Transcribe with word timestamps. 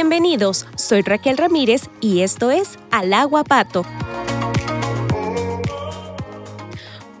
Bienvenidos, 0.00 0.64
soy 0.76 1.02
Raquel 1.02 1.36
Ramírez 1.36 1.90
y 2.00 2.22
esto 2.22 2.50
es 2.50 2.78
Al 2.90 3.12
Agua 3.12 3.44
Pato. 3.44 3.84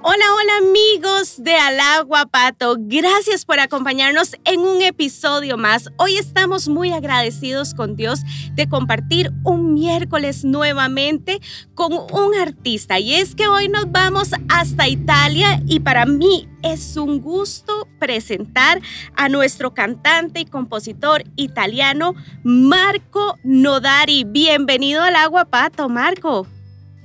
Hola, 0.02 0.24
hola 0.34 0.52
amigos 0.70 1.44
de 1.44 1.54
Alagua 1.56 2.24
Pato. 2.24 2.76
Gracias 2.78 3.44
por 3.44 3.60
acompañarnos 3.60 4.34
en 4.46 4.60
un 4.60 4.80
episodio 4.80 5.58
más. 5.58 5.90
Hoy 5.98 6.16
estamos 6.16 6.68
muy 6.68 6.90
agradecidos 6.90 7.74
con 7.74 7.96
Dios 7.96 8.20
de 8.54 8.66
compartir 8.66 9.30
un 9.44 9.74
miércoles 9.74 10.42
nuevamente 10.42 11.38
con 11.74 11.92
un 11.92 12.34
artista. 12.34 12.98
Y 12.98 13.12
es 13.12 13.34
que 13.34 13.48
hoy 13.48 13.68
nos 13.68 13.92
vamos 13.92 14.30
hasta 14.48 14.88
Italia 14.88 15.60
y 15.66 15.80
para 15.80 16.06
mí 16.06 16.48
es 16.62 16.96
un 16.96 17.20
gusto 17.20 17.86
presentar 17.98 18.80
a 19.16 19.28
nuestro 19.28 19.74
cantante 19.74 20.40
y 20.40 20.46
compositor 20.46 21.24
italiano 21.36 22.14
Marco 22.42 23.36
Nodari. 23.44 24.24
Bienvenido 24.24 25.02
al 25.02 25.16
Agua 25.16 25.44
Pato, 25.44 25.90
Marco. 25.90 26.46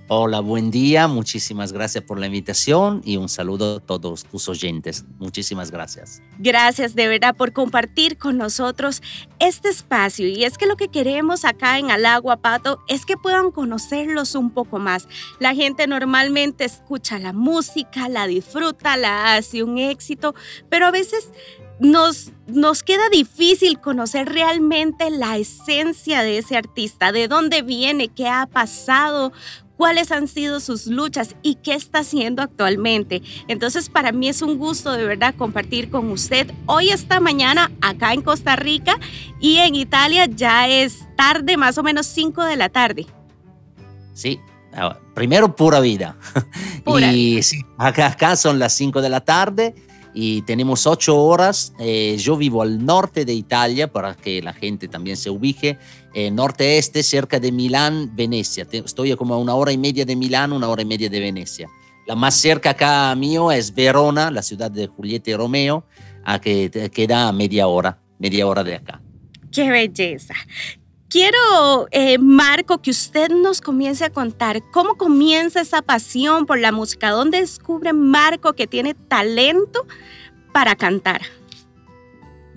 Hola, 0.07 0.39
buen 0.39 0.69
día. 0.69 1.07
Muchísimas 1.07 1.73
gracias 1.73 2.03
por 2.03 2.19
la 2.19 2.27
invitación 2.27 3.01
y 3.03 3.17
un 3.17 3.27
saludo 3.27 3.77
a 3.77 3.79
todos 3.79 4.23
tus 4.23 4.47
oyentes. 4.47 5.03
Muchísimas 5.17 5.71
gracias. 5.71 6.21
Gracias 6.37 6.93
de 6.93 7.07
verdad 7.07 7.35
por 7.35 7.53
compartir 7.53 8.19
con 8.19 8.37
nosotros 8.37 9.01
este 9.39 9.69
espacio. 9.69 10.27
Y 10.27 10.43
es 10.43 10.59
que 10.59 10.67
lo 10.67 10.77
que 10.77 10.89
queremos 10.89 11.43
acá 11.43 11.79
en 11.79 11.89
Alagua 11.89 12.37
Pato 12.37 12.83
es 12.87 13.03
que 13.03 13.17
puedan 13.17 13.49
conocerlos 13.49 14.35
un 14.35 14.51
poco 14.51 14.77
más. 14.77 15.07
La 15.39 15.55
gente 15.55 15.87
normalmente 15.87 16.65
escucha 16.65 17.17
la 17.17 17.33
música, 17.33 18.07
la 18.07 18.27
disfruta, 18.27 18.97
la 18.97 19.33
hace 19.33 19.63
un 19.63 19.79
éxito, 19.79 20.35
pero 20.69 20.85
a 20.85 20.91
veces 20.91 21.31
nos, 21.79 22.31
nos, 22.47 22.83
queda 22.83 23.09
difícil 23.09 23.81
conocer 23.81 24.29
realmente 24.29 25.09
la 25.09 25.37
esencia 25.37 26.21
de 26.21 26.37
ese 26.37 26.55
artista, 26.55 27.11
de 27.11 27.27
dónde 27.27 27.63
viene, 27.63 28.07
qué 28.07 28.29
ha 28.29 28.45
pasado, 28.45 29.33
cuáles 29.77 30.11
han 30.11 30.27
sido 30.27 30.59
sus 30.59 30.87
luchas 30.87 31.35
y 31.41 31.55
qué 31.55 31.73
está 31.73 31.99
haciendo 31.99 32.41
actualmente. 32.41 33.21
Entonces, 33.47 33.89
para 33.89 34.11
mí 34.11 34.29
es 34.29 34.41
un 34.41 34.57
gusto 34.57 34.93
de 34.93 35.05
verdad 35.05 35.35
compartir 35.35 35.89
con 35.89 36.11
usted 36.11 36.51
hoy 36.65 36.89
esta 36.89 37.19
mañana 37.19 37.71
acá 37.81 38.13
en 38.13 38.21
Costa 38.21 38.55
Rica 38.55 38.99
y 39.39 39.57
en 39.57 39.75
Italia 39.75 40.25
ya 40.25 40.67
es 40.67 41.05
tarde, 41.17 41.57
más 41.57 41.77
o 41.77 41.83
menos 41.83 42.05
5 42.07 42.43
de 42.43 42.55
la 42.55 42.69
tarde. 42.69 43.05
Sí, 44.13 44.39
ah, 44.73 44.97
primero 45.13 45.55
pura 45.55 45.79
vida. 45.79 46.17
y 47.11 47.43
sí, 47.43 47.61
acá, 47.77 48.07
acá 48.07 48.35
son 48.35 48.59
las 48.59 48.73
5 48.73 49.01
de 49.01 49.09
la 49.09 49.21
tarde 49.21 49.75
y 50.15 50.41
tenemos 50.43 50.87
ocho 50.87 51.17
horas. 51.17 51.73
Eh, 51.77 52.15
yo 52.17 52.37
vivo 52.37 52.61
al 52.61 52.83
norte 52.83 53.25
de 53.25 53.33
Italia 53.33 53.91
para 53.91 54.15
que 54.15 54.41
la 54.41 54.53
gente 54.53 54.87
también 54.87 55.17
se 55.17 55.29
ubique. 55.29 55.77
Eh, 56.13 56.31
norte-este, 56.31 57.03
cerca 57.03 57.37
de 57.37 57.51
Milán, 57.51 58.15
Venecia. 58.15 58.65
Estoy 58.71 59.13
como 59.17 59.33
a 59.33 59.37
una 59.37 59.53
hora 59.55 59.73
y 59.73 59.77
media 59.77 60.05
de 60.05 60.15
Milán, 60.15 60.53
una 60.53 60.69
hora 60.69 60.81
y 60.81 60.85
media 60.85 61.09
de 61.09 61.19
Venecia. 61.19 61.67
La 62.07 62.15
más 62.15 62.35
cerca 62.35 62.71
acá 62.71 63.13
mío 63.15 63.51
es 63.51 63.75
Verona, 63.75 64.31
la 64.31 64.41
ciudad 64.41 64.71
de 64.71 64.87
Julieta 64.87 65.31
y 65.31 65.35
Romeo, 65.35 65.85
a 66.23 66.39
que 66.39 66.89
queda 66.93 67.29
media 67.33 67.67
hora, 67.67 67.99
media 68.17 68.47
hora 68.47 68.63
de 68.63 68.75
acá. 68.75 69.01
¡Qué 69.51 69.69
belleza! 69.69 70.33
Quiero, 71.09 71.87
eh, 71.91 72.17
Marco, 72.17 72.81
que 72.81 72.89
usted 72.89 73.29
nos 73.29 73.61
comience 73.61 74.03
a 74.03 74.09
contar 74.09 74.63
cómo 74.71 74.95
comienza 74.95 75.61
esa 75.61 75.81
pasión 75.81 76.45
por 76.45 76.59
la 76.59 76.71
música, 76.71 77.11
dónde 77.11 77.41
descubre 77.41 77.93
Marco 77.93 78.53
que 78.53 78.65
tiene 78.65 78.95
talento 78.95 79.85
para 80.51 80.75
cantar. 80.75 81.21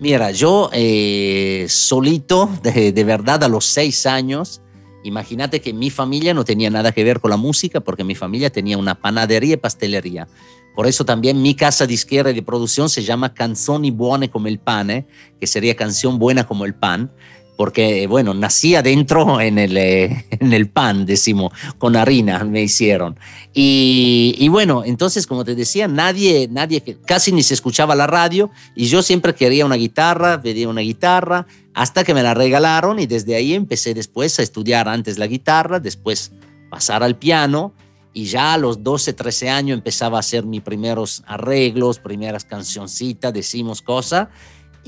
Mira, 0.01 0.31
yo 0.31 0.71
eh, 0.73 1.67
solito, 1.69 2.49
de, 2.63 2.93
de, 2.93 3.05
verdad, 3.05 3.45
a 3.45 3.49
los 3.49 3.67
seis 3.67 4.07
años, 4.07 4.63
imagínate 5.05 5.61
que 5.61 5.75
mi 5.75 5.91
familia 5.91 6.33
no 6.33 6.45
tenía 6.45 6.71
nada 6.71 6.93
que 6.93 7.05
ver 7.05 7.21
con 7.21 7.31
la 7.31 7.37
música 7.37 7.81
porque 7.81 8.05
mi 8.05 8.15
familia 8.15 8.49
tenía 8.49 8.79
una 8.79 8.95
panadería 8.95 9.55
y 9.55 9.59
pastelería. 9.59 10.27
Por 10.75 10.87
eso 10.87 11.05
también 11.05 11.43
mi 11.43 11.57
casa 11.57 11.87
de 11.89 11.95
izquierda 11.95 12.31
y 12.31 12.35
de 12.35 12.43
producción 12.43 12.89
se 12.89 13.03
llama 13.03 13.35
Canzoni 13.35 13.91
Buone 13.91 14.31
como 14.31 14.47
el 14.47 14.61
pane, 14.61 15.09
que 15.41 15.49
sería 15.49 15.75
canción 15.75 16.21
buena 16.21 16.47
como 16.47 16.65
el 16.65 16.75
pan 16.75 17.11
porque, 17.59 18.07
bueno, 18.07 18.35
nací 18.35 18.77
adentro 18.77 19.41
en 19.41 19.59
el, 19.59 19.77
eh, 19.77 20.27
en 20.31 20.53
el 20.53 20.69
pan, 20.71 21.05
decimos, 21.05 21.53
con 21.79 21.97
harina 21.97 22.45
me 22.45 22.63
hicieron. 22.63 23.19
Y, 23.53 24.37
y, 24.39 24.47
bueno, 24.47 24.85
entonces, 24.85 25.27
como 25.27 25.45
te 25.45 25.57
decía, 25.57 25.89
nadie, 25.89 26.47
nadie, 26.49 26.81
casi 27.05 27.33
ni 27.33 27.43
se 27.43 27.55
escuchaba 27.55 27.97
la 27.97 28.07
radio 28.07 28.49
y 28.77 28.87
yo 28.87 29.03
siempre 29.03 29.35
quería 29.35 29.67
una 29.67 29.75
guitarra, 29.75 30.41
pedía 30.41 30.69
una 30.69 30.83
guitarra, 30.83 31.49
hasta 31.75 32.05
que 32.05 32.15
me 32.15 32.23
la 32.23 32.33
regalaron 32.33 33.01
y 33.01 33.07
desde 33.07 33.35
ahí 33.35 33.55
empecé 33.55 33.93
después 33.93 34.39
a 34.39 34.43
estudiar 34.43 34.89
antes 34.89 35.19
la 35.19 35.27
guitarra, 35.27 35.81
después 35.81 36.31
pasar 36.71 37.03
al 37.03 37.17
piano 37.17 37.75
y 38.13 38.27
ya 38.27 38.55
a 38.55 38.59
los 38.59 38.85
12, 38.85 39.15
13 39.15 39.51
años 39.51 39.77
empezaba 39.77 40.19
a 40.19 40.21
hacer 40.21 40.47
mis 40.47 40.63
primeros 40.63 41.25
arreglos, 41.27 41.99
primeras 41.99 42.45
cancioncitas, 42.45 43.35
decimos 43.35 43.83
cosas 43.83 44.29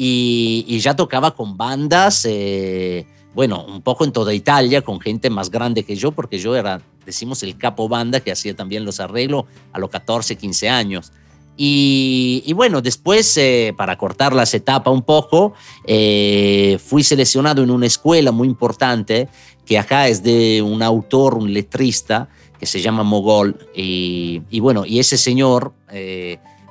y, 0.03 0.78
ya 0.81 0.97
tocaba 0.97 1.34
con 1.34 1.59
bandas, 1.59 2.25
eh, 2.25 3.05
bueno, 3.34 3.66
un 3.66 3.83
poco 3.83 4.06
en 4.06 4.12
toda 4.12 4.33
Italia, 4.33 4.81
con 4.81 4.99
gente 4.99 5.28
más 5.28 5.50
grande 5.50 5.83
que 5.83 5.94
yo, 5.94 6.11
porque 6.12 6.38
yo 6.38 6.56
era, 6.56 6.81
decimos, 7.05 7.43
el 7.43 7.59
capo 7.59 7.87
banda 7.87 8.21
que 8.21 8.33
hacía 8.33 8.56
también 8.56 8.87
los 8.87 8.99
arreglos 8.99 9.44
a 9.75 9.78
los 9.78 9.91
14, 9.91 10.37
15 10.37 10.71
años. 10.71 11.12
Y, 11.55 12.50
bueno, 12.55 12.81
después, 12.81 13.37
eh, 13.37 13.75
para 13.77 13.99
cortar 13.99 14.33
las 14.33 14.55
etapas 14.55 14.94
un 14.94 15.03
poco, 15.03 15.53
eh, 15.84 16.78
fui 16.83 17.05
seleccionado 17.05 17.62
en 17.62 17.71
una 17.71 17.84
escuela 17.84 18.33
muy 18.33 18.49
importante, 18.49 19.28
que 19.66 19.78
acá 19.78 20.09
es 20.09 20.22
de 20.22 20.62
un 20.62 20.83
autor, 20.83 21.34
un 21.34 21.53
letrista, 21.53 22.31
que 22.59 22.65
se 22.65 22.81
llama 22.81 23.03
Mogol. 23.03 23.69
Y, 23.77 24.41
y 24.49 24.60
bueno, 24.60 24.87
y 24.87 24.99
ese 24.99 25.19
señor 25.19 25.75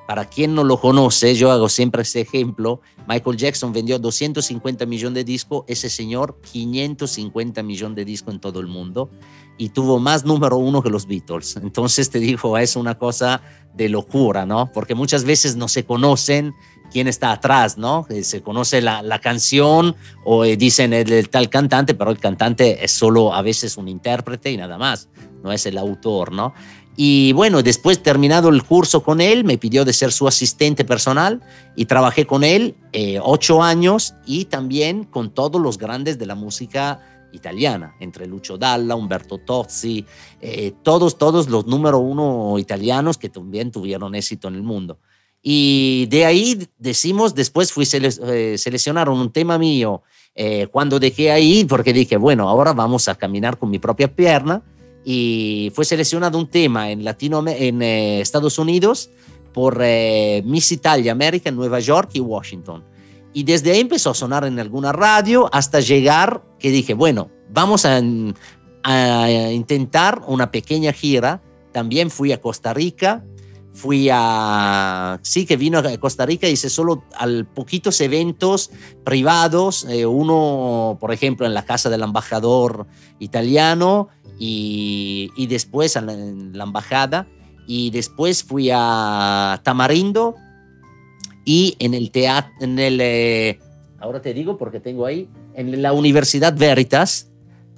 para 0.09 0.25
quien 0.25 0.55
no 0.55 0.63
lo 0.63 0.81
conoce, 0.81 1.35
yo 1.35 1.51
hago 1.51 1.69
siempre 1.69 2.01
ese 2.01 2.21
ejemplo, 2.21 2.81
Michael 3.07 3.37
Jackson 3.37 3.71
vendió 3.71 3.99
250 3.99 4.87
millones 4.87 5.13
de 5.13 5.23
discos, 5.23 5.65
ese 5.67 5.87
señor 5.87 6.41
550 6.51 7.61
millones 7.61 7.95
de 7.95 8.05
discos 8.05 8.33
en 8.33 8.39
todo 8.39 8.59
el 8.59 8.65
mundo 8.65 9.11
y 9.59 9.69
tuvo 9.69 9.99
más 9.99 10.25
número 10.25 10.57
uno 10.57 10.81
que 10.81 10.89
los 10.89 11.05
Beatles. 11.05 11.57
Entonces 11.57 12.09
te 12.09 12.17
digo, 12.17 12.57
es 12.57 12.75
una 12.75 12.97
cosa 12.97 13.43
de 13.75 13.87
locura, 13.87 14.47
¿no? 14.47 14.71
Porque 14.73 14.95
muchas 14.95 15.25
veces 15.25 15.55
no 15.55 15.67
se 15.67 15.85
conocen 15.85 16.55
quién 16.91 17.07
está 17.07 17.31
atrás, 17.31 17.77
¿no? 17.77 18.07
Eh, 18.09 18.23
se 18.23 18.41
conoce 18.41 18.81
la, 18.81 19.03
la 19.03 19.19
canción 19.19 19.95
o 20.25 20.43
eh, 20.43 20.57
dicen 20.57 20.91
el, 20.93 21.11
el, 21.11 21.29
tal 21.29 21.49
cantante, 21.49 21.93
pero 21.93 22.09
el 22.09 22.17
cantante 22.17 22.83
es 22.83 22.91
solo 22.91 23.31
a 23.31 23.43
veces 23.43 23.77
un 23.77 23.87
intérprete 23.87 24.49
y 24.49 24.57
nada 24.57 24.79
más, 24.79 25.07
no 25.43 25.51
es 25.51 25.67
el 25.67 25.77
autor, 25.77 26.31
¿no? 26.31 26.53
Y 27.01 27.31
bueno, 27.31 27.63
después 27.63 28.03
terminado 28.03 28.49
el 28.49 28.61
curso 28.61 29.03
con 29.03 29.21
él, 29.21 29.45
me 29.45 29.57
pidió 29.57 29.85
de 29.85 29.93
ser 29.93 30.11
su 30.11 30.27
asistente 30.27 30.83
personal 30.83 31.39
y 31.73 31.85
trabajé 31.85 32.27
con 32.27 32.43
él 32.43 32.75
eh, 32.91 33.21
ocho 33.23 33.63
años 33.63 34.15
y 34.25 34.43
también 34.43 35.05
con 35.05 35.33
todos 35.33 35.61
los 35.61 35.77
grandes 35.77 36.19
de 36.19 36.25
la 36.25 36.35
música 36.35 36.99
italiana, 37.31 37.95
entre 38.01 38.27
Lucio 38.27 38.57
Dalla, 38.57 38.97
Umberto 38.97 39.37
Tozzi, 39.37 40.05
eh, 40.41 40.73
todos, 40.83 41.17
todos 41.17 41.47
los 41.47 41.67
número 41.67 41.99
uno 41.99 42.59
italianos 42.59 43.17
que 43.17 43.29
también 43.29 43.71
tuvieron 43.71 44.13
éxito 44.13 44.49
en 44.49 44.55
el 44.55 44.63
mundo. 44.63 44.99
Y 45.41 46.05
de 46.09 46.25
ahí 46.25 46.67
decimos, 46.77 47.33
después 47.33 47.71
fui 47.71 47.87
eh, 47.93 48.57
seleccionaron 48.57 49.17
un 49.17 49.31
tema 49.31 49.57
mío 49.57 50.03
cuando 50.71 50.99
dejé 50.99 51.31
ahí, 51.31 51.63
porque 51.63 51.93
dije, 51.93 52.17
bueno, 52.17 52.49
ahora 52.49 52.73
vamos 52.73 53.07
a 53.07 53.15
caminar 53.15 53.57
con 53.57 53.69
mi 53.69 53.79
propia 53.79 54.13
pierna 54.13 54.61
y 55.03 55.71
fue 55.73 55.85
seleccionado 55.85 56.37
un 56.37 56.47
tema 56.47 56.91
en, 56.91 57.03
Latino, 57.03 57.43
en 57.47 57.81
eh, 57.81 58.21
Estados 58.21 58.59
Unidos 58.59 59.09
por 59.53 59.79
eh, 59.81 60.43
Miss 60.45 60.71
Italia 60.71 61.11
América 61.11 61.49
en 61.49 61.55
Nueva 61.55 61.79
York 61.79 62.11
y 62.13 62.19
Washington. 62.19 62.83
Y 63.33 63.43
desde 63.43 63.71
ahí 63.71 63.79
empezó 63.79 64.11
a 64.11 64.13
sonar 64.13 64.45
en 64.45 64.59
alguna 64.59 64.91
radio 64.91 65.49
hasta 65.53 65.79
llegar 65.79 66.43
que 66.59 66.71
dije, 66.71 66.93
bueno, 66.93 67.29
vamos 67.49 67.85
a, 67.85 68.01
a 68.83 69.51
intentar 69.51 70.21
una 70.27 70.51
pequeña 70.51 70.91
gira. 70.93 71.41
También 71.71 72.09
fui 72.09 72.31
a 72.31 72.41
Costa 72.41 72.73
Rica, 72.73 73.23
fui 73.73 74.09
a, 74.11 75.19
sí 75.21 75.45
que 75.45 75.57
vino 75.57 75.79
a 75.79 75.97
Costa 75.97 76.25
Rica, 76.25 76.47
hice 76.47 76.69
solo 76.69 77.03
al 77.15 77.45
poquitos 77.45 78.01
eventos 78.01 78.71
privados, 79.03 79.85
eh, 79.89 80.05
uno, 80.05 80.97
por 80.99 81.13
ejemplo, 81.13 81.45
en 81.45 81.53
la 81.53 81.65
casa 81.65 81.89
del 81.89 82.01
embajador 82.01 82.87
italiano 83.19 84.09
y, 84.37 85.31
y 85.35 85.47
después 85.47 85.95
en 85.95 86.53
la, 86.57 86.63
embajada, 86.63 87.27
y 87.67 87.91
después 87.91 88.43
fui 88.43 88.69
a 88.73 89.61
Tamarindo 89.63 90.35
y 91.45 91.75
en 91.79 91.93
el 91.93 92.11
teatro, 92.11 92.51
en 92.61 92.79
el, 92.79 92.99
eh, 93.01 93.59
ahora 93.99 94.21
te 94.21 94.33
digo 94.33 94.57
porque 94.57 94.79
tengo 94.79 95.05
ahí, 95.05 95.29
en 95.53 95.81
la 95.81 95.93
Universidad 95.93 96.55
Veritas, 96.55 97.29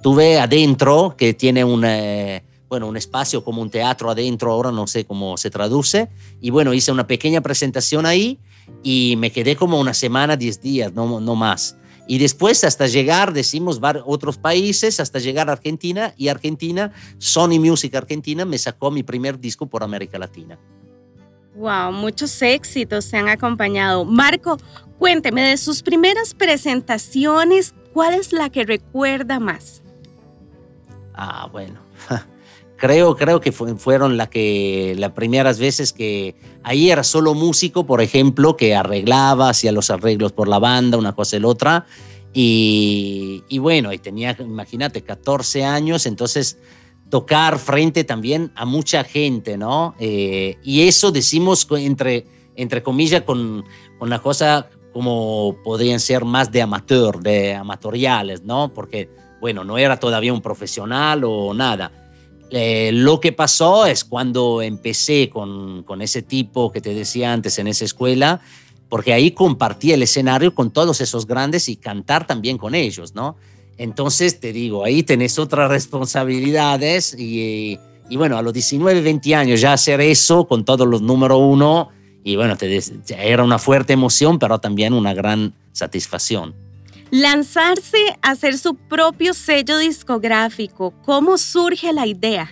tuve 0.02 0.38
adentro, 0.38 1.14
que 1.16 1.34
tiene 1.34 1.64
un... 1.64 1.84
Eh, 1.84 2.44
bueno, 2.72 2.88
un 2.88 2.96
espacio 2.96 3.44
como 3.44 3.60
un 3.60 3.68
teatro 3.68 4.10
adentro, 4.10 4.50
ahora 4.50 4.72
no 4.72 4.86
sé 4.86 5.04
cómo 5.04 5.36
se 5.36 5.50
traduce. 5.50 6.08
Y 6.40 6.48
bueno, 6.48 6.72
hice 6.72 6.90
una 6.90 7.06
pequeña 7.06 7.42
presentación 7.42 8.06
ahí 8.06 8.38
y 8.82 9.16
me 9.18 9.30
quedé 9.30 9.56
como 9.56 9.78
una 9.78 9.92
semana, 9.92 10.38
diez 10.38 10.62
días, 10.62 10.90
no, 10.94 11.20
no 11.20 11.34
más. 11.34 11.76
Y 12.08 12.16
después 12.16 12.64
hasta 12.64 12.86
llegar, 12.86 13.34
decimos, 13.34 13.78
otros 14.06 14.38
países, 14.38 15.00
hasta 15.00 15.18
llegar 15.18 15.50
a 15.50 15.52
Argentina. 15.52 16.14
Y 16.16 16.28
Argentina, 16.28 16.94
Sony 17.18 17.60
Music 17.60 17.94
Argentina 17.94 18.46
me 18.46 18.56
sacó 18.56 18.90
mi 18.90 19.02
primer 19.02 19.38
disco 19.38 19.66
por 19.66 19.82
América 19.82 20.18
Latina. 20.18 20.58
Wow, 21.54 21.92
muchos 21.92 22.40
éxitos 22.40 23.04
se 23.04 23.18
han 23.18 23.28
acompañado. 23.28 24.06
Marco, 24.06 24.56
cuénteme 24.98 25.42
de 25.42 25.58
sus 25.58 25.82
primeras 25.82 26.32
presentaciones, 26.32 27.74
¿cuál 27.92 28.14
es 28.14 28.32
la 28.32 28.48
que 28.48 28.64
recuerda 28.64 29.38
más? 29.40 29.82
Ah, 31.12 31.46
bueno. 31.52 31.78
Creo, 32.82 33.14
creo 33.14 33.40
que 33.40 33.52
fueron 33.52 34.16
la 34.16 34.28
que, 34.28 34.96
las 34.98 35.12
primeras 35.12 35.60
veces 35.60 35.92
que 35.92 36.34
ahí 36.64 36.90
era 36.90 37.04
solo 37.04 37.32
músico, 37.32 37.86
por 37.86 38.00
ejemplo, 38.02 38.56
que 38.56 38.74
arreglaba, 38.74 39.50
hacía 39.50 39.70
los 39.70 39.88
arreglos 39.90 40.32
por 40.32 40.48
la 40.48 40.58
banda, 40.58 40.98
una 40.98 41.14
cosa 41.14 41.36
y 41.36 41.38
la 41.38 41.46
otra. 41.46 41.86
Y, 42.34 43.44
y 43.48 43.58
bueno, 43.58 43.92
y 43.92 43.98
tenía, 43.98 44.36
imagínate, 44.36 45.02
14 45.02 45.64
años, 45.64 46.06
entonces 46.06 46.58
tocar 47.08 47.60
frente 47.60 48.02
también 48.02 48.50
a 48.56 48.64
mucha 48.64 49.04
gente, 49.04 49.56
¿no? 49.56 49.94
Eh, 50.00 50.56
y 50.64 50.88
eso 50.88 51.12
decimos 51.12 51.68
entre, 51.76 52.26
entre 52.56 52.82
comillas 52.82 53.22
con, 53.22 53.64
con 53.96 54.08
una 54.08 54.20
cosa 54.20 54.68
como 54.92 55.56
podrían 55.62 56.00
ser 56.00 56.24
más 56.24 56.50
de 56.50 56.62
amateur, 56.62 57.20
de 57.20 57.54
amatoriales, 57.54 58.42
¿no? 58.42 58.74
Porque, 58.74 59.08
bueno, 59.40 59.62
no 59.62 59.78
era 59.78 60.00
todavía 60.00 60.32
un 60.32 60.42
profesional 60.42 61.22
o 61.22 61.54
nada. 61.54 62.01
Eh, 62.54 62.90
lo 62.92 63.18
que 63.18 63.32
pasó 63.32 63.86
es 63.86 64.04
cuando 64.04 64.60
empecé 64.60 65.30
con, 65.30 65.84
ese 66.02 66.20
tipo 66.20 66.70
que 66.70 66.82
te 66.82 66.92
decía 66.92 67.32
antes 67.32 67.58
en 67.58 67.66
esa 67.66 67.86
escuela, 67.86 68.42
porque 68.90 69.14
ahí 69.14 69.30
compartí 69.30 69.92
el 69.92 70.02
escenario 70.02 70.54
con 70.54 70.70
todos 70.70 71.00
esos 71.00 71.26
grandes 71.26 71.70
y 71.70 71.76
cantar 71.76 72.26
también 72.26 72.58
con 72.58 72.74
ellos, 72.74 73.14
¿no? 73.14 73.36
Entonces 73.78 74.38
te 74.38 74.52
digo, 74.52 74.84
ahí 74.84 75.02
tenés 75.02 75.38
otras 75.38 75.70
responsabilidades 75.70 77.18
y, 77.18 77.78
y 78.10 78.16
bueno, 78.16 78.36
a 78.36 78.42
los 78.42 78.52
19, 78.52 79.00
20 79.00 79.34
años 79.34 79.62
ya 79.62 79.72
hacer 79.72 80.02
eso 80.02 80.46
con 80.46 80.66
todos 80.66 80.86
los 80.86 81.00
número 81.00 81.38
uno 81.38 81.88
y 82.22 82.36
bueno, 82.36 82.56
te, 82.56 82.80
era 83.16 83.42
una 83.42 83.58
fuerte 83.58 83.94
emoción, 83.94 84.38
pero 84.38 84.58
también 84.58 84.92
una 84.92 85.14
gran 85.14 85.54
satisfacción. 85.72 86.54
Lanzarse 87.12 87.98
a 88.22 88.30
hacer 88.30 88.56
su 88.56 88.74
propio 88.74 89.34
sello 89.34 89.76
discográfico, 89.76 90.94
¿cómo 91.04 91.36
surge 91.36 91.92
la 91.92 92.06
idea? 92.06 92.50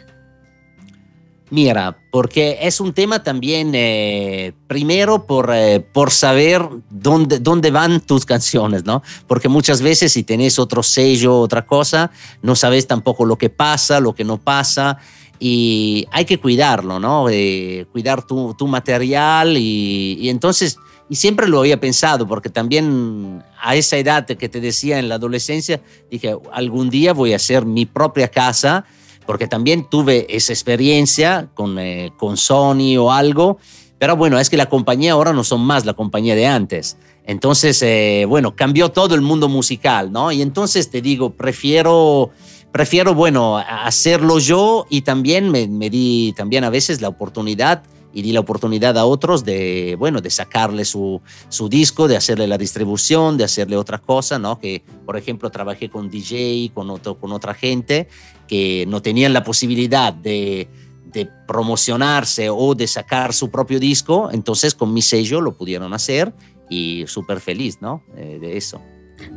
Mira, 1.48 1.96
porque 2.10 2.58
es 2.60 2.78
un 2.78 2.92
tema 2.92 3.22
también, 3.22 3.72
eh, 3.74 4.52
primero 4.66 5.24
por, 5.26 5.50
eh, 5.54 5.80
por 5.80 6.10
saber 6.10 6.60
dónde, 6.90 7.38
dónde 7.38 7.70
van 7.70 8.02
tus 8.02 8.26
canciones, 8.26 8.84
¿no? 8.84 9.02
Porque 9.26 9.48
muchas 9.48 9.80
veces 9.80 10.12
si 10.12 10.24
tenés 10.24 10.58
otro 10.58 10.82
sello, 10.82 11.38
otra 11.38 11.64
cosa, 11.64 12.10
no 12.42 12.54
sabes 12.54 12.86
tampoco 12.86 13.24
lo 13.24 13.38
que 13.38 13.48
pasa, 13.48 13.98
lo 13.98 14.14
que 14.14 14.24
no 14.24 14.36
pasa, 14.36 14.98
y 15.38 16.06
hay 16.12 16.26
que 16.26 16.38
cuidarlo, 16.38 17.00
¿no? 17.00 17.30
Eh, 17.30 17.86
cuidar 17.92 18.26
tu, 18.26 18.52
tu 18.58 18.66
material 18.66 19.56
y, 19.56 20.18
y 20.20 20.28
entonces 20.28 20.76
y 21.10 21.16
siempre 21.16 21.48
lo 21.48 21.58
había 21.58 21.80
pensado, 21.80 22.28
porque 22.28 22.50
también 22.50 23.42
a 23.60 23.74
esa 23.74 23.96
edad 23.96 24.26
que 24.26 24.48
te 24.48 24.60
decía 24.60 25.00
en 25.00 25.08
la 25.08 25.16
adolescencia, 25.16 25.80
dije, 26.08 26.36
algún 26.52 26.88
día 26.88 27.12
voy 27.12 27.32
a 27.32 27.36
hacer 27.36 27.66
mi 27.66 27.84
propia 27.84 28.28
casa, 28.28 28.84
porque 29.26 29.48
también 29.48 29.90
tuve 29.90 30.24
esa 30.30 30.52
experiencia 30.52 31.48
con, 31.54 31.80
eh, 31.80 32.12
con 32.16 32.36
Sony 32.36 32.96
o 32.96 33.10
algo, 33.10 33.58
pero 33.98 34.16
bueno, 34.16 34.38
es 34.38 34.48
que 34.48 34.56
la 34.56 34.66
compañía 34.66 35.12
ahora 35.12 35.32
no 35.32 35.42
son 35.42 35.62
más 35.62 35.84
la 35.84 35.94
compañía 35.94 36.36
de 36.36 36.46
antes. 36.46 36.96
Entonces, 37.26 37.82
eh, 37.82 38.24
bueno, 38.28 38.54
cambió 38.54 38.90
todo 38.90 39.16
el 39.16 39.20
mundo 39.20 39.48
musical, 39.48 40.12
¿no? 40.12 40.30
Y 40.30 40.42
entonces 40.42 40.90
te 40.90 41.02
digo, 41.02 41.30
prefiero, 41.30 42.30
prefiero, 42.70 43.16
bueno, 43.16 43.58
hacerlo 43.58 44.38
yo 44.38 44.86
y 44.88 45.00
también 45.00 45.50
me, 45.50 45.66
me 45.66 45.90
di 45.90 46.32
también 46.36 46.62
a 46.62 46.70
veces 46.70 47.00
la 47.00 47.08
oportunidad 47.08 47.82
y 48.12 48.22
di 48.22 48.32
la 48.32 48.40
oportunidad 48.40 48.98
a 48.98 49.04
otros 49.04 49.44
de, 49.44 49.96
bueno, 49.98 50.20
de 50.20 50.30
sacarle 50.30 50.84
su, 50.84 51.20
su 51.48 51.68
disco, 51.68 52.08
de 52.08 52.16
hacerle 52.16 52.46
la 52.46 52.58
distribución, 52.58 53.36
de 53.36 53.44
hacerle 53.44 53.76
otra 53.76 53.98
cosa, 53.98 54.38
¿no? 54.38 54.58
Que, 54.58 54.82
por 55.06 55.16
ejemplo, 55.16 55.50
trabajé 55.50 55.88
con 55.90 56.10
DJ, 56.10 56.72
con, 56.74 56.90
otro, 56.90 57.18
con 57.18 57.32
otra 57.32 57.54
gente 57.54 58.08
que 58.48 58.84
no 58.88 59.00
tenían 59.00 59.32
la 59.32 59.44
posibilidad 59.44 60.12
de, 60.12 60.68
de 61.12 61.28
promocionarse 61.46 62.50
o 62.50 62.74
de 62.74 62.86
sacar 62.86 63.32
su 63.32 63.50
propio 63.50 63.78
disco, 63.78 64.30
entonces 64.32 64.74
con 64.74 64.92
mi 64.92 65.02
sello 65.02 65.40
lo 65.40 65.56
pudieron 65.56 65.92
hacer 65.94 66.32
y 66.68 67.04
súper 67.06 67.40
feliz, 67.40 67.78
¿no? 67.80 68.02
Eh, 68.16 68.38
de 68.40 68.56
eso. 68.56 68.80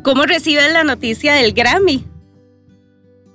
¿Cómo 0.03 0.25
reciben 0.25 0.73
la 0.73 0.83
noticia 0.83 1.33
del 1.33 1.53
Grammy? 1.53 2.05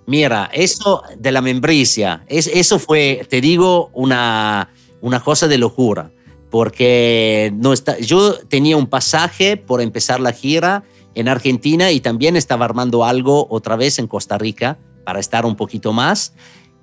Mira, 0.06 0.48
eso 0.54 1.02
de 1.18 1.32
la 1.32 1.42
membresía, 1.42 2.24
es, 2.28 2.46
eso 2.46 2.78
fue, 2.78 3.26
te 3.28 3.42
digo, 3.42 3.90
una, 3.92 4.70
una 5.00 5.20
cosa 5.20 5.48
de 5.48 5.58
locura, 5.58 6.12
porque 6.50 7.52
no 7.56 7.72
está, 7.72 7.98
yo 7.98 8.34
tenía 8.48 8.76
un 8.76 8.86
pasaje 8.86 9.56
por 9.56 9.80
empezar 9.80 10.20
la 10.20 10.32
gira 10.32 10.84
en 11.14 11.28
Argentina 11.28 11.90
y 11.90 12.00
también 12.00 12.36
estaba 12.36 12.64
armando 12.64 13.04
algo 13.04 13.46
otra 13.50 13.76
vez 13.76 13.98
en 13.98 14.06
Costa 14.06 14.38
Rica 14.38 14.78
para 15.04 15.20
estar 15.20 15.44
un 15.46 15.56
poquito 15.56 15.92
más. 15.92 16.32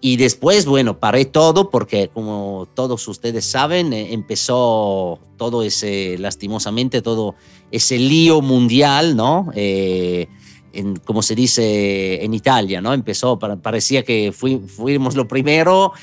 Y 0.01 0.17
después, 0.17 0.65
bueno, 0.65 0.99
paré 0.99 1.25
todo 1.25 1.69
porque, 1.69 2.09
como 2.09 2.67
todos 2.75 3.07
ustedes 3.07 3.45
saben, 3.45 3.93
eh, 3.93 4.13
empezó 4.13 5.19
todo 5.37 5.63
ese, 5.63 6.17
lastimosamente, 6.19 7.01
todo 7.01 7.35
ese 7.71 7.97
lío 7.97 8.41
mundial, 8.41 9.15
¿no? 9.15 9.49
Eh, 9.55 10.27
como 11.05 11.21
se 11.21 11.33
dice 11.33 12.23
en 12.23 12.33
Italia, 12.33 12.81
¿no? 12.81 12.93
Empezó, 12.93 13.39
parecía 13.39 14.03
que 14.03 14.33
fuimos 14.33 15.15
lo 15.15 15.27
primero 15.27 15.93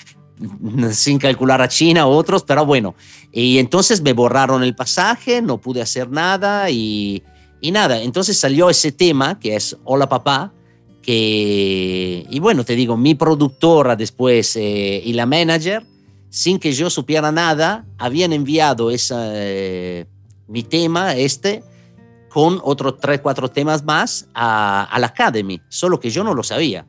sin 0.92 1.18
calcular 1.18 1.60
a 1.62 1.68
China 1.68 2.06
o 2.06 2.16
otros, 2.16 2.42
pero 2.42 2.64
bueno. 2.66 2.94
Y 3.32 3.58
entonces 3.58 4.00
me 4.02 4.12
borraron 4.12 4.62
el 4.62 4.74
pasaje, 4.74 5.42
no 5.42 5.58
pude 5.58 5.82
hacer 5.82 6.10
nada 6.10 6.70
y, 6.70 7.22
y 7.60 7.70
nada. 7.70 8.02
Entonces 8.02 8.38
salió 8.38 8.70
ese 8.70 8.92
tema 8.92 9.38
que 9.38 9.56
es 9.56 9.76
Hola 9.84 10.08
Papá, 10.08 10.52
que, 11.02 12.26
y 12.28 12.40
bueno, 12.40 12.64
te 12.64 12.76
digo, 12.76 12.96
mi 12.96 13.14
productora 13.14 13.96
después 13.96 14.56
eh, 14.56 15.02
y 15.04 15.12
la 15.14 15.26
manager, 15.26 15.84
sin 16.30 16.58
que 16.58 16.72
yo 16.72 16.90
supiera 16.90 17.32
nada, 17.32 17.84
habían 17.98 18.32
enviado 18.32 18.90
esa, 18.90 19.30
eh, 19.34 20.06
mi 20.46 20.62
tema, 20.62 21.16
este, 21.16 21.62
con 22.28 22.60
otros 22.62 22.98
tres, 23.00 23.20
cuatro 23.20 23.50
temas 23.50 23.84
más 23.84 24.28
a, 24.32 24.84
a 24.84 24.98
la 24.98 25.08
Academy, 25.08 25.61
solo 25.68 26.00
que 26.00 26.08
yo 26.08 26.25
no 26.25 26.34
lo 26.34 26.42
sabía. 26.42 26.87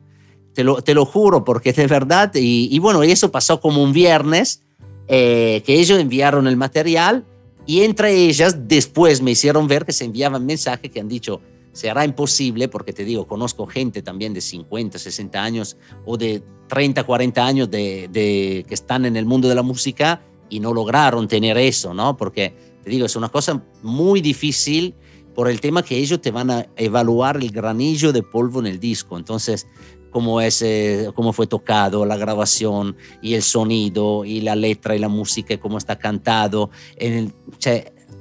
Te 0.54 0.64
lo, 0.64 0.82
te 0.82 0.94
lo 0.94 1.04
juro, 1.04 1.44
porque 1.44 1.70
es 1.70 1.76
de 1.76 1.86
verdad. 1.86 2.32
Y, 2.34 2.68
y 2.70 2.78
bueno, 2.78 3.02
eso 3.02 3.30
pasó 3.30 3.60
como 3.60 3.82
un 3.82 3.92
viernes, 3.92 4.62
eh, 5.06 5.62
que 5.66 5.78
ellos 5.78 5.98
enviaron 5.98 6.46
el 6.46 6.56
material 6.56 7.26
y 7.66 7.82
entre 7.82 8.14
ellas 8.14 8.68
después 8.68 9.20
me 9.20 9.32
hicieron 9.32 9.68
ver 9.68 9.84
que 9.84 9.92
se 9.92 10.04
enviaban 10.04 10.46
mensajes 10.46 10.90
que 10.90 11.00
han 11.00 11.08
dicho, 11.08 11.40
será 11.72 12.04
imposible, 12.04 12.68
porque 12.68 12.92
te 12.92 13.04
digo, 13.04 13.26
conozco 13.26 13.66
gente 13.66 14.00
también 14.02 14.32
de 14.32 14.40
50, 14.40 14.98
60 14.98 15.42
años 15.42 15.76
o 16.06 16.16
de 16.16 16.42
30, 16.68 17.04
40 17.04 17.46
años 17.46 17.70
de, 17.70 18.08
de, 18.10 18.64
que 18.66 18.74
están 18.74 19.04
en 19.04 19.16
el 19.16 19.26
mundo 19.26 19.48
de 19.48 19.54
la 19.54 19.62
música 19.62 20.22
y 20.48 20.60
no 20.60 20.72
lograron 20.72 21.28
tener 21.28 21.58
eso, 21.58 21.92
¿no? 21.92 22.16
Porque 22.16 22.54
te 22.82 22.90
digo, 22.90 23.06
es 23.06 23.16
una 23.16 23.28
cosa 23.28 23.62
muy 23.82 24.20
difícil 24.20 24.94
por 25.34 25.48
el 25.48 25.60
tema 25.60 25.82
que 25.82 25.96
ellos 25.96 26.20
te 26.20 26.30
van 26.30 26.50
a 26.50 26.66
evaluar 26.76 27.36
el 27.38 27.50
granillo 27.50 28.12
de 28.12 28.22
polvo 28.22 28.60
en 28.60 28.66
el 28.66 28.78
disco. 28.78 29.18
Entonces, 29.18 29.66
cómo, 30.14 30.40
es, 30.40 30.62
eh, 30.62 31.10
cómo 31.16 31.32
fue 31.32 31.48
tocado, 31.48 32.06
la 32.06 32.16
grabación 32.16 32.96
y 33.20 33.34
el 33.34 33.42
sonido 33.42 34.24
y 34.24 34.42
la 34.42 34.54
letra 34.54 34.94
y 34.94 35.00
la 35.00 35.08
música, 35.08 35.58
cómo 35.58 35.76
está 35.76 35.98
cantado, 35.98 36.70
en 36.96 37.34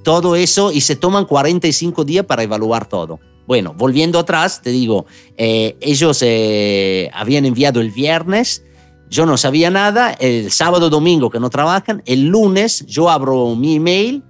todo 0.01 0.35
eso 0.35 0.71
y 0.71 0.81
se 0.81 0.95
toman 0.95 1.25
45 1.25 2.03
días 2.03 2.25
para 2.25 2.41
evaluar 2.41 2.89
todo. 2.89 3.19
Bueno, 3.45 3.75
volviendo 3.77 4.17
atrás, 4.17 4.59
te 4.63 4.71
digo, 4.71 5.05
eh, 5.38 5.77
ellos 5.81 6.17
eh, 6.23 7.12
habían 7.13 7.45
enviado 7.45 7.79
el 7.79 7.91
viernes, 7.91 8.63
yo 9.07 9.27
no 9.27 9.38
sabía 9.38 9.69
nada, 9.69 10.13
el 10.13 10.51
sábado, 10.51 10.89
domingo 10.89 11.29
que 11.29 11.39
no 11.39 11.51
trabajan, 11.51 12.01
el 12.07 12.25
lunes 12.25 12.83
yo 12.88 13.12
abro 13.12 13.55
mi 13.55 13.75
email, 13.75 14.23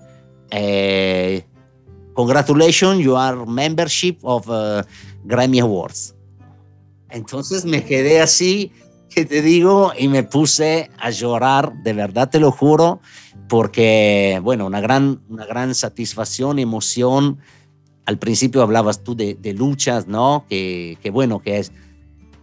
eh, 0.52 1.46
congratulations, 2.14 3.00
you 3.00 3.16
are 3.16 3.46
membership 3.46 4.18
of 4.22 4.50
uh, 4.50 4.84
Grammy 5.24 5.62
Awards. 5.62 6.14
Entonces 7.14 7.64
me 7.64 7.86
quedé 7.86 8.20
así, 8.20 8.72
que 9.10 9.26
te 9.26 9.42
digo, 9.42 9.94
y 9.98 10.08
me 10.08 10.24
puse 10.24 10.90
a 10.98 11.12
llorar, 11.12 11.74
de 11.84 11.94
verdad 11.94 12.30
te 12.30 12.40
lo 12.40 12.52
juro, 12.52 13.00
porque, 13.48 14.40
bueno, 14.44 14.66
una 14.66 14.82
gran, 14.82 15.22
una 15.30 15.46
gran 15.46 15.76
satisfacción, 15.76 16.58
emoción. 16.58 17.38
Al 18.06 18.18
principio 18.18 18.64
hablabas 18.64 19.04
tú 19.04 19.16
de, 19.16 19.38
luchas, 19.56 20.08
¿no? 20.08 20.46
Que, 20.50 20.98
que, 21.02 21.12
bueno, 21.12 21.40
que 21.40 21.60
es 21.60 21.72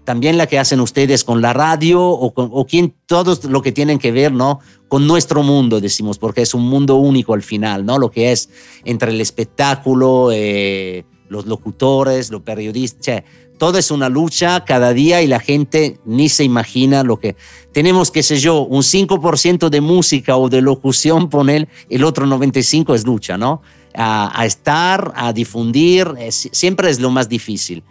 también 0.05 0.39
la 0.39 0.47
que 0.47 0.59
hacen 0.59 0.81
ustedes 0.81 1.25
con 1.25 1.41
la 1.43 1.53
radio 1.53 2.03
o 2.03 2.33
con 2.33 2.51
o 2.53 2.67
quien, 2.67 2.95
todos 3.07 3.45
lo 3.45 3.63
que 3.63 3.73
tienen 3.73 3.99
que 3.99 4.13
ver, 4.13 4.33
¿no? 4.33 4.61
Con 4.89 5.07
nuestro 5.07 5.43
mundo, 5.43 5.81
decimos, 5.81 6.19
porque 6.19 6.43
es 6.43 6.55
un 6.55 6.69
mundo 6.69 6.97
único 6.97 7.35
al 7.35 7.43
final, 7.43 7.85
¿no? 7.85 7.99
Lo 7.99 8.11
que 8.11 8.33
es 8.33 8.51
entre 8.85 9.11
el 9.11 9.21
espectáculo, 9.21 10.31
eh, 10.33 11.05
los 11.31 11.47
locutores, 11.47 12.31
los 12.31 12.43
periodistas, 12.43 13.23
todo 13.61 13.79
es 13.79 13.91
una 13.91 14.09
lucha 14.09 14.65
cada 14.65 14.95
día 14.95 15.21
y 15.21 15.27
la 15.27 15.39
gente 15.39 15.99
ni 16.07 16.31
se 16.31 16.45
imagina 16.45 17.03
lo 17.03 17.19
que 17.19 17.37
tenemos, 17.73 18.11
qué 18.11 18.23
sé 18.23 18.39
yo, 18.39 18.63
un 18.63 18.83
5% 18.83 19.69
de 19.69 19.81
música 19.83 20.37
o 20.37 20.49
de 20.49 20.63
locución, 20.63 21.29
poner 21.29 21.69
el 21.91 22.05
otro 22.05 22.27
95% 22.27 22.95
es 22.95 23.05
lucha, 23.05 23.37
¿no? 23.37 23.61
A, 23.95 24.47
estar, 24.47 25.13
a 25.15 25.33
difundir, 25.33 26.09
siempre 26.31 26.89
es 26.89 27.01
lo 27.01 27.11
más 27.11 27.29
difícil. 27.29 27.83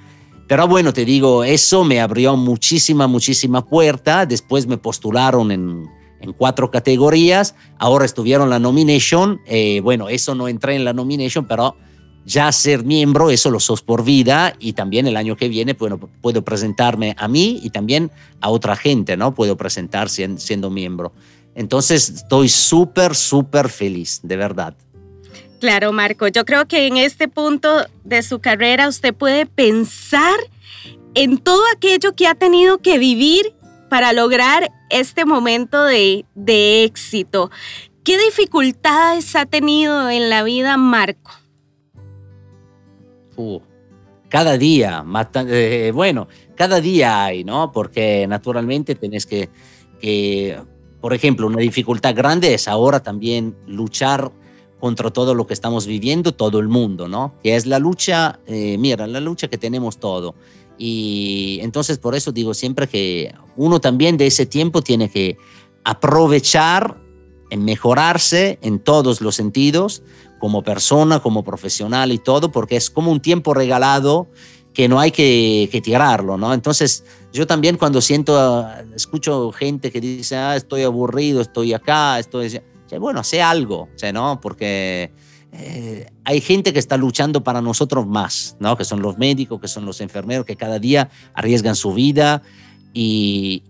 Pero 0.48 0.68
bueno, 0.68 0.92
te 0.92 1.06
digo, 1.06 1.44
eso 1.44 1.84
me 1.84 2.02
abrió 2.02 2.36
muchísima, 2.36 3.06
muchísima 3.06 3.64
puerta. 3.64 4.26
Después 4.26 4.66
me 4.66 4.78
postularon 4.78 5.52
en, 5.52 5.88
en 6.22 6.34
cuatro 6.34 6.72
categorías. 6.72 7.54
Ahora 7.78 8.06
estuvieron 8.06 8.50
la 8.50 8.58
nomination. 8.58 9.42
Eh, 9.46 9.82
bueno, 9.84 10.10
eso 10.10 10.34
no 10.34 10.48
entré 10.48 10.76
en 10.76 10.86
la 10.86 10.94
nomination, 10.94 11.46
pero 11.46 11.76
ya 12.30 12.52
ser 12.52 12.84
miembro, 12.84 13.32
eso 13.32 13.50
lo 13.50 13.60
sos 13.60 13.82
por 13.82 14.04
vida 14.04 14.54
y 14.60 14.74
también 14.74 15.08
el 15.08 15.18
año 15.18 15.36
que 15.36 15.50
viene 15.50 15.74
bueno, 15.74 15.98
puedo 15.98 16.44
presentarme 16.44 17.16
a 17.18 17.28
mí 17.28 17.60
y 17.64 17.72
también 17.72 18.12
a 18.40 18.50
otra 18.50 18.76
gente, 18.76 19.18
¿no? 19.18 19.34
Puedo 19.34 19.58
presentar 19.58 20.10
siendo, 20.10 20.70
miembro. 20.70 21.12
Entonces 21.56 22.08
estoy 22.10 22.48
súper, 22.48 23.16
súper 23.16 23.70
feliz, 23.70 24.20
de 24.22 24.38
verdad. 24.38 24.76
Claro, 25.60 25.92
Marco, 25.92 26.28
yo 26.28 26.46
creo 26.46 26.68
que 26.68 26.86
en 26.86 26.98
este 26.98 27.28
punto 27.28 27.84
de 28.04 28.22
su 28.22 28.40
carrera 28.40 28.88
usted 28.88 29.12
puede 29.14 29.48
pensar 29.48 30.38
en 31.16 31.40
todo 31.40 31.64
aquello 31.76 32.16
que 32.16 32.28
ha 32.28 32.36
tenido 32.36 32.78
que 32.78 33.00
vivir 33.00 33.54
para 33.90 34.14
lograr 34.14 34.72
este 34.92 35.26
momento 35.26 35.84
de, 35.84 36.26
de 36.36 36.84
éxito. 36.84 37.50
¿Qué 38.04 38.20
dificultades 38.20 39.36
ha 39.36 39.48
tenido 39.48 40.12
en 40.12 40.30
la 40.30 40.44
vida 40.44 40.78
Marco? 40.78 41.39
Cada 44.30 44.58
día, 44.58 45.04
eh, 45.48 45.92
bueno, 45.94 46.28
cada 46.56 46.80
día 46.82 47.26
hay, 47.26 47.44
¿no? 47.44 47.72
Porque 47.72 48.28
naturalmente 48.28 48.96
tenés 48.96 49.26
que, 49.26 49.50
por 51.02 51.14
ejemplo, 51.14 51.48
una 51.48 51.60
dificultad 51.60 52.16
grande 52.16 52.54
es 52.54 52.68
ahora 52.68 53.02
también 53.02 53.56
luchar 53.66 54.32
contra 54.80 55.12
todo 55.12 55.36
lo 55.36 55.46
que 55.46 55.54
estamos 55.54 55.86
viviendo, 55.86 56.34
todo 56.34 56.60
el 56.60 56.70
mundo, 56.70 57.08
¿no? 57.08 57.34
Que 57.44 57.56
es 57.56 57.66
la 57.66 57.80
lucha, 57.80 58.40
eh, 58.48 58.78
mira, 58.78 59.06
la 59.08 59.20
lucha 59.20 59.48
que 59.48 59.58
tenemos 59.58 59.98
todo. 60.00 60.36
Y 60.78 61.60
entonces 61.62 61.98
por 61.98 62.16
eso 62.16 62.32
digo 62.32 62.54
siempre 62.54 62.88
que 62.88 63.34
uno 63.58 63.82
también 63.82 64.16
de 64.16 64.28
ese 64.28 64.46
tiempo 64.46 64.82
tiene 64.82 65.10
que 65.10 65.38
aprovechar 65.84 66.98
en 67.50 67.66
mejorarse 67.66 68.60
en 68.62 68.80
todos 68.80 69.20
los 69.20 69.36
sentidos, 69.36 70.04
como 70.40 70.64
persona, 70.64 71.20
como 71.20 71.44
profesional 71.44 72.12
y 72.12 72.18
todo, 72.18 72.52
porque 72.52 72.76
es 72.76 72.90
como 72.90 73.12
un 73.12 73.20
tiempo 73.20 73.54
regalado 73.54 74.28
que 74.74 74.88
no 74.88 75.00
hay 75.00 75.12
que, 75.12 75.82
tirarlo, 75.84 76.38
¿no? 76.38 76.54
Entonces, 76.54 77.04
yo 77.34 77.46
también 77.46 77.78
cuando 77.78 78.02
siento, 78.02 78.66
escucho 78.96 79.52
gente 79.52 79.92
que 79.92 80.00
dice, 80.00 80.38
ah, 80.38 80.56
estoy 80.56 80.84
aburrido, 80.84 81.42
estoy 81.42 81.74
acá, 81.74 82.20
estoy... 82.20 82.62
Bueno, 83.00 83.24
sé 83.24 83.42
algo, 83.42 83.88
¿no? 84.14 84.40
Porque 84.42 85.12
eh, 85.52 86.08
hay 86.24 86.42
gente 86.42 86.74
que 86.74 86.80
está 86.80 86.98
luchando 86.98 87.44
para 87.44 87.62
nosotros 87.62 88.08
más, 88.08 88.56
¿no? 88.60 88.78
Que 88.78 88.86
son 88.86 89.02
los 89.02 89.18
médicos, 89.18 89.60
que 89.60 89.68
son 89.68 89.86
los 89.86 90.02
enfermeros, 90.02 90.46
que 90.46 90.56
cada 90.56 90.80
día 90.80 91.10
arriesgan 91.34 91.76
su 91.76 91.94
vida 91.94 92.42
y, 92.94 93.64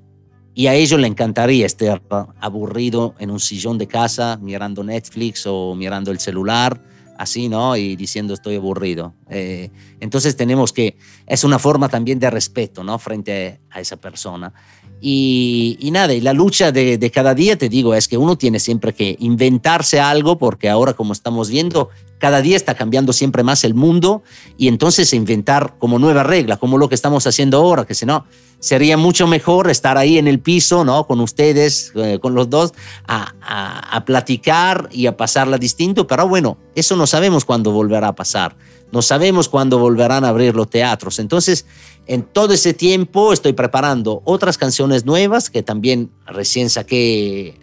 y 0.54 0.68
a 0.68 0.74
ellos 0.74 1.00
le 1.00 1.08
encantaría 1.08 1.66
estar 1.66 2.02
aburrido 2.40 3.16
en 3.20 3.32
un 3.32 3.40
sillón 3.40 3.78
de 3.78 3.88
casa 3.88 4.38
mirando 4.42 4.84
Netflix 4.84 5.46
o 5.46 5.76
mirando 5.76 6.12
el 6.12 6.20
celular, 6.20 6.82
así, 7.18 7.50
¿no? 7.50 7.76
Y 7.76 7.96
diciendo 7.96 8.34
estoy 8.34 8.56
aburrido. 8.56 9.14
Eh, 9.30 9.70
entonces 10.00 10.36
tenemos 10.38 10.72
que, 10.72 10.98
es 11.28 11.44
una 11.44 11.60
forma 11.60 11.90
también 11.90 12.18
de 12.18 12.30
respeto, 12.30 12.84
¿no? 12.84 12.98
Frente 12.98 13.60
a 13.72 13.80
esa 13.80 13.98
persona. 13.98 14.54
Y, 15.02 15.90
nada, 15.94 16.14
y 16.14 16.22
la 16.22 16.34
lucha 16.34 16.72
de, 16.72 16.98
de, 16.98 17.12
cada 17.12 17.34
día, 17.34 17.58
te 17.58 17.70
digo, 17.70 17.96
es 17.96 18.08
que 18.08 18.18
uno 18.18 18.38
tiene 18.38 18.60
siempre 18.60 18.94
que 18.94 19.16
inventarse 19.20 20.00
algo, 20.00 20.38
porque 20.38 20.70
ahora 20.70 20.94
como 20.94 21.14
estamos 21.14 21.50
viendo, 21.50 21.90
cada 22.20 22.42
día 22.42 22.58
está 22.58 22.76
cambiando 22.76 23.14
siempre 23.14 23.44
más 23.44 23.64
el 23.64 23.74
mundo 23.74 24.24
y 24.58 24.68
entonces 24.68 25.14
inventar 25.14 25.76
como 25.80 25.98
nueva 26.00 26.24
regla, 26.24 26.58
como 26.58 26.78
lo 26.78 26.90
que 26.90 26.96
estamos 26.96 27.26
haciendo 27.26 27.58
ahora, 27.58 27.86
que 27.86 27.96
si 27.96 28.06
no, 28.06 28.26
sería 28.60 28.98
mucho 28.98 29.26
mejor 29.26 29.70
estar 29.70 29.98
ahí 29.98 30.18
en 30.18 30.28
el 30.28 30.40
piso, 30.40 30.84
¿no? 30.84 31.08
Con 31.08 31.22
ustedes, 31.22 31.94
eh, 31.96 32.20
con 32.22 32.36
los 32.36 32.50
dos, 32.50 32.74
a, 33.08 33.34
a, 33.42 34.04
platicar 34.04 34.90
y 34.92 35.08
a 35.08 35.16
pasarla 35.16 35.58
distinto, 35.58 36.06
pero 36.08 36.28
bueno, 36.28 36.58
eso 36.76 36.96
no 36.98 37.08
sabemos 37.08 37.46
cuándo 37.46 37.72
volverá 37.72 38.10
a 38.10 38.16
pasar, 38.16 38.56
no 38.92 39.02
sabemos 39.02 39.50
cuándo 39.50 39.78
volverán 39.80 40.26
a 40.26 40.30
abrir 40.30 40.56
los 40.56 40.70
teatros, 40.70 41.20
entonces 41.20 41.66
en 42.08 42.24
todo 42.24 42.54
ese 42.54 42.74
tiempo 42.74 43.34
estoy 43.34 43.54
preparando 43.54 44.22
otras 44.26 44.58
canciones 44.58 45.06
nuevas 45.06 45.50
que 45.50 45.62
también 45.62 46.12
recién 46.26 46.70
saqué 46.70 47.56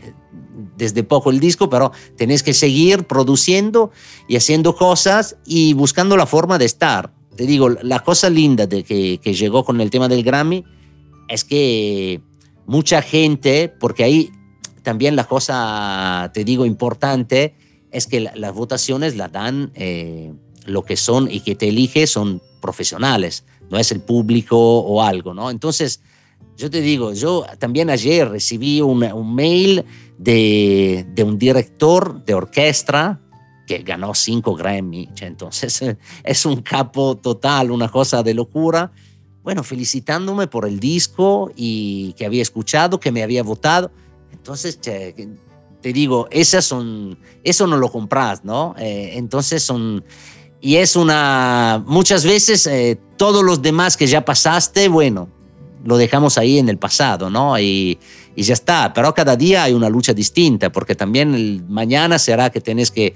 desde 0.77 1.03
poco 1.03 1.31
el 1.31 1.41
disco, 1.41 1.69
pero 1.69 1.93
tenés 2.17 2.43
que 2.43 2.55
seguir 2.55 3.09
produciendo 3.09 3.91
y 4.29 4.37
haciendo 4.37 4.77
cosas 4.77 5.37
y 5.45 5.73
buscando 5.73 6.17
la 6.17 6.27
forma 6.27 6.59
de 6.59 6.65
estar. 6.65 7.13
Te 7.35 7.47
digo, 7.47 7.69
la 7.69 8.01
cosa 8.01 8.31
linda 8.31 8.67
de 8.67 8.83
que, 8.85 9.19
llegó 9.35 9.65
con 9.65 9.81
el 9.81 9.91
tema 9.91 10.09
del 10.09 10.23
Grammy 10.23 10.65
es 11.29 11.45
que 11.45 12.21
mucha 12.67 13.03
gente, 13.03 13.69
porque 13.69 14.05
ahí 14.05 14.31
también 14.83 15.17
la 15.17 15.25
cosa, 15.25 16.31
te 16.33 16.45
digo, 16.45 16.65
importante, 16.65 17.57
es 17.91 18.07
que 18.07 18.21
las 18.21 18.55
votaciones 18.55 19.17
las 19.17 19.33
dan 19.33 19.73
eh, 19.75 20.33
lo 20.67 20.85
que 20.85 20.97
son 20.97 21.29
y 21.31 21.41
que 21.41 21.55
te 21.55 21.69
elige 21.69 22.07
son 22.07 22.43
profesionales, 22.61 23.45
no 23.71 23.79
es 23.79 23.93
el 23.93 24.01
público 24.01 24.59
o 24.59 25.03
algo, 25.03 25.35
¿no? 25.35 25.51
Entonces, 25.51 26.01
yo 26.57 26.71
te 26.71 26.81
digo, 26.81 27.13
yo 27.13 27.45
también 27.59 27.91
ayer 27.91 28.29
recibí 28.29 28.81
un 28.81 29.35
mail 29.35 29.85
de, 30.19 31.07
de, 31.15 31.23
un 31.23 31.39
director 31.39 32.25
de 32.25 32.35
orquesta 32.35 33.21
que 33.67 33.79
ganó 33.79 34.15
cinco 34.15 34.55
Grammy, 34.55 35.09
entonces 35.21 35.83
es 36.25 36.47
un 36.47 36.63
capo 36.63 37.17
total, 37.17 37.71
una 37.71 37.91
cosa 37.91 38.23
de 38.23 38.35
locura. 38.35 38.93
Bueno, 39.43 39.63
felicitándome 39.63 40.49
por 40.49 40.67
el 40.67 40.81
disco 40.81 41.53
y 41.55 42.15
que 42.15 42.27
había 42.27 42.43
escuchado, 42.43 42.99
que 42.99 43.13
me 43.13 43.23
había 43.23 43.45
votado. 43.45 43.93
Entonces, 44.33 44.81
te 45.87 45.93
digo, 45.93 46.27
esas 46.33 46.65
son, 46.65 47.17
eso 47.45 47.67
no 47.69 47.77
lo 47.77 47.93
compras, 47.93 48.45
¿no? 48.45 48.75
Eh, 48.77 49.13
entonces 49.15 49.63
son, 49.63 50.05
y 50.61 50.77
es 50.77 50.97
una, 50.97 51.83
muchas 51.87 52.25
veces 52.25 52.67
eh, 52.67 52.99
todos 53.17 53.45
los 53.45 53.63
demás 53.63 53.97
que 53.97 54.07
ya 54.07 54.25
pasaste, 54.25 54.89
bueno, 54.89 55.29
lo 55.85 55.97
dejamos 55.97 56.39
ahí 56.39 56.59
en 56.59 56.69
el 56.69 56.79
pasado, 56.79 57.31
¿no? 57.31 57.59
Y, 57.59 57.99
y 58.35 58.43
ya 58.43 58.55
está, 58.55 58.93
pero 58.93 59.15
cada 59.15 59.37
día 59.37 59.65
hay 59.65 59.73
una 59.73 59.89
lucha 59.89 60.13
distinta, 60.13 60.71
porque 60.71 60.95
también 60.95 61.65
mañana 61.69 62.19
será 62.19 62.51
que 62.51 62.61
tienes 62.61 62.91
que 62.91 63.15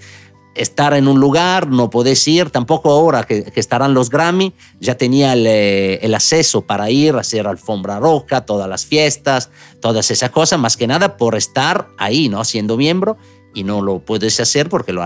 estar 0.54 0.94
en 0.94 1.06
un 1.06 1.20
lugar, 1.20 1.68
no 1.68 1.90
podés 1.90 2.26
ir, 2.26 2.50
tampoco 2.50 2.90
ahora 2.90 3.23
que, 3.25 3.52
estarán 3.54 3.94
los 3.94 4.11
Grammy, 4.11 4.52
ya 4.80 4.97
tenía 4.97 5.35
eh, 5.37 6.00
el, 6.02 6.14
acceso 6.14 6.62
para 6.62 6.90
ir 6.90 7.14
a 7.14 7.20
hacer 7.20 7.47
alfombra 7.47 7.99
roja, 7.99 8.42
todas 8.42 8.68
las 8.68 8.85
fiestas, 8.85 9.50
todas 9.80 10.11
esas 10.11 10.30
cosas, 10.30 10.59
más 10.59 10.76
que 10.76 10.87
nada 10.87 11.16
por 11.16 11.37
estar 11.37 11.88
ahí, 11.99 12.28
¿no? 12.28 12.44
Siendo 12.44 12.76
miembro, 12.76 13.16
y 13.54 13.64
no 13.64 13.80
lo 13.82 14.00
puedes 14.00 14.38
hacer 14.40 14.68
porque 14.68 14.92
lo, 14.92 15.02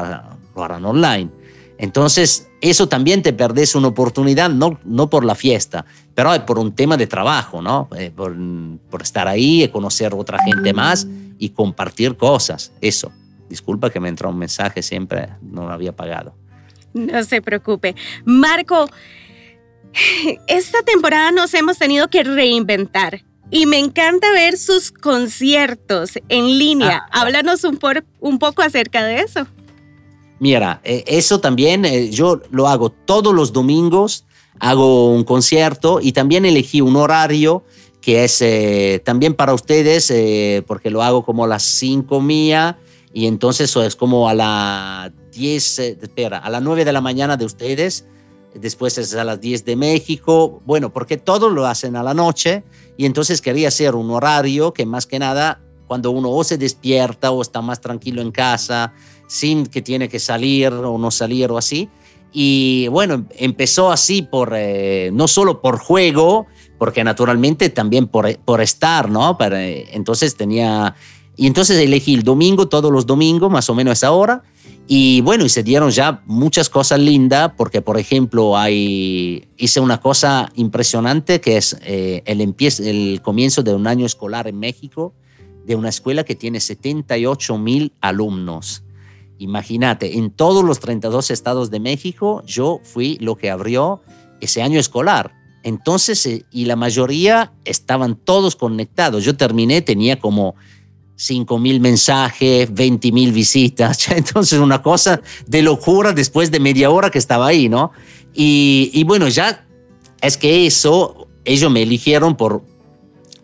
lo 0.55 0.65
harán 0.65 0.85
online. 0.85 1.31
Entonces, 1.79 2.49
eso 2.61 2.89
también 2.89 3.23
te 3.23 3.33
perdés 3.33 3.75
una 3.75 3.89
oportunidad, 3.89 4.49
no, 4.49 4.79
no 4.85 5.11
por 5.11 5.25
la 5.25 5.35
fiesta, 5.35 5.85
pero 6.15 6.31
por 6.47 6.59
un 6.59 6.75
tema 6.75 6.97
de 6.97 7.07
trabajo, 7.07 7.61
¿no? 7.61 7.89
Eh, 7.97 8.13
por, 8.15 8.37
por, 8.91 9.03
estar 9.03 9.27
ahí, 9.27 9.69
conocer 9.69 10.15
otra 10.15 10.39
gente 10.45 10.73
más 10.73 11.07
y 11.39 11.51
compartir 11.51 12.17
cosas, 12.17 12.73
eso. 12.81 13.11
Disculpa 13.49 13.91
que 13.91 14.01
me 14.01 14.09
entró 14.09 14.31
un 14.31 14.39
mensaje, 14.39 14.83
siempre 14.83 15.29
no 15.43 15.67
lo 15.67 15.73
había 15.73 15.95
pagado. 15.95 16.35
No 16.95 17.23
se 17.25 17.43
preocupe. 17.43 17.95
Marco, 18.25 18.89
esta 20.47 20.83
temporada 20.83 21.33
nos 21.33 21.53
hemos 21.55 21.79
tenido 21.79 22.09
que 22.09 22.23
reinventar. 22.23 23.23
Y 23.51 23.67
me 23.67 23.79
encanta 23.79 24.33
ver 24.33 24.57
sus 24.57 24.91
conciertos 24.91 26.13
en 26.29 26.59
línea. 26.59 27.07
Ah, 27.11 27.21
Háblanos 27.21 27.63
un, 27.65 27.77
por, 27.77 28.05
un 28.21 28.39
poco 28.39 28.63
acerca 28.63 29.05
de 29.05 29.21
eso. 29.21 29.47
Mira, 30.45 30.83
eh, 30.85 31.05
eso 31.07 31.41
también 31.41 31.87
eh, 31.87 32.11
yo 32.11 32.43
lo 32.51 32.69
hago 32.69 32.91
todos 32.91 33.33
los 33.33 33.55
domingos, 33.55 34.27
hago 34.61 35.11
un 35.11 35.25
concierto 35.25 36.01
y 36.03 36.13
también 36.13 36.45
elegí 36.45 36.83
un 36.83 36.97
horario 36.97 37.65
que 38.03 38.25
es 38.25 38.43
eh, 38.43 39.01
también 39.07 39.33
para 39.33 39.55
ustedes, 39.55 40.13
porque 40.67 40.91
lo 40.91 41.03
hago 41.03 41.25
como 41.25 41.45
a 41.45 41.49
las 41.49 41.63
5 41.63 42.21
mía 42.21 42.77
y 43.15 43.25
entonces 43.27 43.71
eso 43.71 43.83
es 43.83 43.97
como 43.97 44.29
a 44.29 44.35
las 44.35 45.13
10, 45.33 45.79
espera, 45.79 46.37
a 46.37 46.51
las 46.51 46.61
9 46.61 46.85
de 46.85 46.93
la 46.93 47.01
mañana 47.01 47.39
de 47.39 47.47
ustedes, 47.47 48.05
después 48.55 48.99
es 48.99 49.15
a 49.15 49.25
las 49.25 49.41
10 49.41 49.65
de 49.65 49.77
México, 49.77 50.61
bueno, 50.67 50.93
porque 50.93 51.17
todos 51.17 51.51
lo 51.51 51.65
hacen 51.65 51.97
a 51.97 52.03
la 52.03 52.13
noche 52.13 52.65
y 52.99 53.07
entonces 53.07 53.41
quería 53.41 53.69
hacer 53.69 53.95
un 53.95 54.11
horario 54.11 54.75
que 54.75 54.85
más 54.85 55.07
que 55.07 55.19
nada 55.19 55.63
cuando 55.87 56.11
uno 56.11 56.31
o 56.31 56.45
se 56.45 56.59
despierta 56.59 57.31
o 57.31 57.41
está 57.41 57.63
más 57.63 57.81
tranquilo 57.81 58.21
en 58.21 58.31
casa, 58.31 58.93
sin 59.35 59.67
que 59.67 59.83
tiene 59.83 60.09
que 60.09 60.21
salir 60.21 60.73
o 60.73 60.97
no 60.97 61.11
salir 61.11 61.51
o 61.51 61.59
así. 61.59 61.89
Y 62.33 62.87
bueno, 62.89 63.27
empezó 63.37 63.91
así 63.91 64.23
por, 64.23 64.53
eh, 64.55 65.11
no 65.13 65.27
solo 65.27 65.61
por 65.61 65.79
juego, 65.79 66.47
porque 66.79 67.03
naturalmente 67.03 67.69
también 67.69 68.07
por, 68.07 68.39
por 68.39 68.61
estar, 68.61 69.11
¿no? 69.11 69.37
Para, 69.37 69.67
entonces 69.67 70.37
tenía, 70.37 70.95
y 71.37 71.49
entonces 71.49 71.79
elegí 71.79 72.15
el 72.15 72.23
domingo, 72.23 72.69
todos 72.69 72.93
los 72.93 73.07
domingos, 73.07 73.51
más 73.51 73.69
o 73.69 73.75
menos 73.75 73.91
a 73.91 73.95
esa 73.95 74.13
hora. 74.13 74.45
Y 74.87 75.21
bueno, 75.23 75.45
y 75.45 75.49
se 75.49 75.65
dieron 75.65 75.91
ya 75.91 76.23
muchas 76.27 76.69
cosas 76.69 77.01
lindas, 77.01 77.53
porque 77.57 77.83
por 77.83 77.99
ejemplo, 77.99 78.57
hay, 78.57 79.49
hice 79.57 79.81
una 79.81 80.01
cosa 80.01 80.49
impresionante 80.55 81.41
que 81.41 81.57
es 81.57 81.77
eh, 81.83 82.23
el, 82.27 82.55
el 82.85 83.21
comienzo 83.21 83.65
de 83.65 83.75
un 83.75 83.89
año 83.89 84.07
escolar 84.07 84.47
en 84.47 84.61
México, 84.61 85.13
de 85.67 85.75
una 85.75 85.89
escuela 85.89 86.23
que 86.23 86.37
tiene 86.37 86.61
78 86.61 87.59
mil 87.59 87.93
alumnos. 88.01 88.84
Imagínate, 89.39 90.17
en 90.17 90.31
todos 90.31 90.65
los 90.65 90.81
32 90.81 91.31
estados 91.31 91.71
de 91.71 91.81
México, 91.81 92.43
yo 92.47 92.81
fui 92.85 93.19
lo 93.21 93.37
que 93.37 93.51
abrió 93.51 94.01
ese 94.41 94.63
año 94.63 94.79
escolar. 94.79 95.33
Entonces, 95.63 96.25
eh, 96.27 96.45
y 96.51 96.67
la 96.67 96.77
mayoría 96.77 97.53
estaban 97.65 98.17
todos 98.17 98.55
conectados. 98.55 99.25
Yo 99.25 99.37
terminé, 99.37 99.83
tenía 99.83 100.21
como 100.21 100.55
5 101.17 101.59
mil 101.59 101.81
mensajes, 101.81 102.73
20 102.73 103.13
mil 103.13 103.33
visitas. 103.33 104.09
Entonces, 104.11 104.59
una 104.61 104.83
cosa 104.83 105.21
de 105.47 105.63
locura 105.63 106.13
después 106.13 106.51
de 106.51 106.61
media 106.61 106.91
hora 106.91 107.11
que 107.11 107.19
estaba 107.19 107.47
ahí, 107.47 107.69
¿no? 107.69 107.93
Y, 108.35 108.91
y 108.93 109.05
bueno, 109.05 109.29
ya 109.29 109.67
es 110.21 110.37
que 110.37 110.67
eso, 110.67 111.27
ellos 111.45 111.71
me 111.71 111.83
eligieron 111.83 112.37
por, 112.37 112.63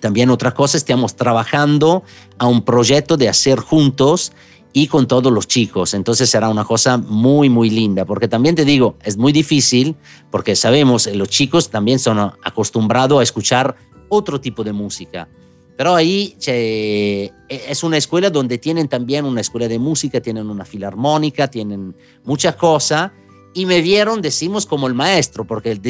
también 0.00 0.30
otra 0.30 0.52
cosa, 0.52 0.76
estamos 0.76 1.14
trabajando 1.14 2.02
a 2.38 2.47
un 2.47 2.64
proyecto 2.64 3.16
de 3.16 3.28
hacer 3.28 3.59
juntos 3.61 4.32
y 4.72 4.86
con 4.86 5.06
todos 5.06 5.32
los 5.32 5.48
chicos. 5.48 5.94
Entonces 5.94 6.30
será 6.30 6.48
una 6.48 6.64
cosa 6.64 6.96
muy, 6.96 7.48
muy 7.48 7.70
linda, 7.70 8.04
porque 8.04 8.28
también 8.28 8.54
te 8.54 8.64
digo, 8.64 8.96
es 9.02 9.16
muy 9.16 9.32
difícil, 9.32 9.96
porque 10.30 10.54
sabemos, 10.56 11.06
los 11.08 11.28
chicos 11.28 11.70
también 11.70 11.98
son 11.98 12.18
acostumbrados 12.18 13.20
a 13.20 13.22
escuchar 13.22 13.76
otro 14.08 14.40
tipo 14.40 14.62
de 14.62 14.72
música. 14.72 15.28
Pero 15.76 15.94
ahí 15.94 16.36
e, 16.46 17.32
es 17.48 17.82
una 17.82 17.96
escuela 17.96 18.28
donde 18.28 18.58
tienen 18.58 18.86
también 18.86 19.24
una 19.24 19.40
escuela 19.40 19.66
de 19.66 19.78
música, 19.78 20.20
tienen 20.20 20.50
una 20.50 20.64
filarmónica, 20.64 21.48
tienen 21.48 21.96
muchas 22.22 22.54
cosas. 22.56 23.12
Y 23.54 23.64
me 23.64 23.80
vieron, 23.80 24.20
decimos, 24.20 24.66
como 24.66 24.86
el 24.86 24.94
maestro, 24.94 25.46
porque 25.46 25.80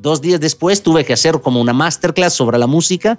dos 0.00 0.20
días 0.20 0.40
después 0.40 0.82
tuve 0.82 1.04
que 1.04 1.12
hacer 1.12 1.40
como 1.40 1.60
una 1.60 1.72
masterclass 1.72 2.34
sobre 2.34 2.58
la 2.58 2.68
música 2.68 3.18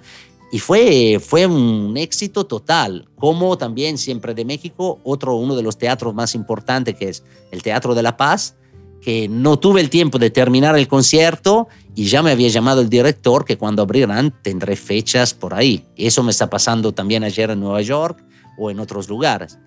y 0.51 0.59
fue, 0.59 1.19
fue 1.23 1.45
un 1.45 1.95
éxito 1.95 2.45
total, 2.45 3.07
como 3.15 3.57
también 3.57 3.97
siempre 3.97 4.33
de 4.33 4.45
México, 4.45 4.99
otro 5.03 5.35
uno 5.35 5.55
de 5.55 5.63
los 5.63 5.77
teatros 5.77 6.13
más 6.15 6.33
importantes 6.33 6.95
que 6.95 7.09
es 7.09 7.23
el 7.51 7.61
Teatro 7.61 7.93
de 7.93 8.01
la 8.01 8.17
Paz, 8.17 8.55
que 9.01 9.29
no 9.29 9.59
tuve 9.59 9.79
el 9.79 9.89
tiempo 9.89 10.17
de 10.17 10.29
terminar 10.29 10.77
el 10.77 10.87
concierto 10.87 11.67
y 11.95 12.05
ya 12.05 12.23
me 12.23 12.31
había 12.31 12.49
llamado 12.49 12.81
el 12.81 12.89
director 12.89 13.45
que 13.45 13.57
cuando 13.57 13.83
abrirán 13.83 14.33
tendré 14.41 14.75
fechas 14.75 15.33
por 15.33 15.53
ahí. 15.53 15.85
Eso 15.95 16.23
me 16.23 16.31
está 16.31 16.49
pasando 16.49 16.91
también 16.93 17.23
ayer 17.23 17.51
en 17.51 17.59
Nueva 17.59 17.81
York 17.81 18.23
o 18.57 18.71
en 18.71 18.79
otros 18.79 19.07
lugares. 19.07 19.57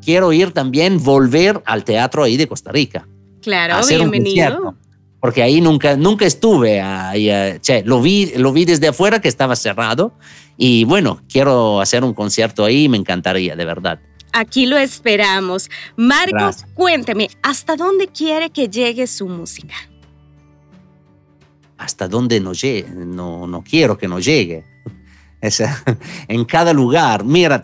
Quiero 0.00 0.32
ir 0.32 0.52
también, 0.52 1.02
volver 1.02 1.62
al 1.66 1.84
teatro 1.84 2.22
ahí 2.22 2.36
de 2.36 2.46
Costa 2.46 2.72
Rica. 2.72 3.06
Claro, 3.40 3.86
bienvenido 3.86 4.76
porque 5.22 5.40
ahí 5.40 5.60
nunca, 5.60 5.96
nunca 5.96 6.26
estuve, 6.26 6.80
ahí, 6.80 7.30
eh, 7.30 7.60
lo, 7.84 8.02
vi, 8.02 8.32
lo 8.36 8.52
vi 8.52 8.64
desde 8.64 8.88
afuera 8.88 9.20
que 9.20 9.28
estaba 9.28 9.54
cerrado 9.54 10.12
y 10.56 10.84
bueno, 10.84 11.20
quiero 11.28 11.80
hacer 11.80 12.02
un 12.02 12.12
concierto 12.12 12.64
ahí, 12.64 12.88
me 12.88 12.96
encantaría, 12.96 13.54
de 13.54 13.64
verdad. 13.64 14.00
Aquí 14.32 14.66
lo 14.66 14.76
esperamos. 14.76 15.70
Marcos, 15.94 16.64
cuénteme, 16.74 17.30
¿hasta 17.40 17.76
dónde 17.76 18.08
quiere 18.08 18.50
que 18.50 18.68
llegue 18.68 19.06
su 19.06 19.28
música? 19.28 19.76
Hasta 21.78 22.08
dónde 22.08 22.40
no, 22.40 22.52
llegue, 22.52 22.88
no, 22.90 23.46
no 23.46 23.62
quiero 23.62 23.96
que 23.96 24.08
no 24.08 24.18
llegue. 24.18 24.64
Esa, 25.42 25.84
en 26.28 26.44
cada 26.46 26.72
lugar. 26.72 27.24
Mira, 27.24 27.62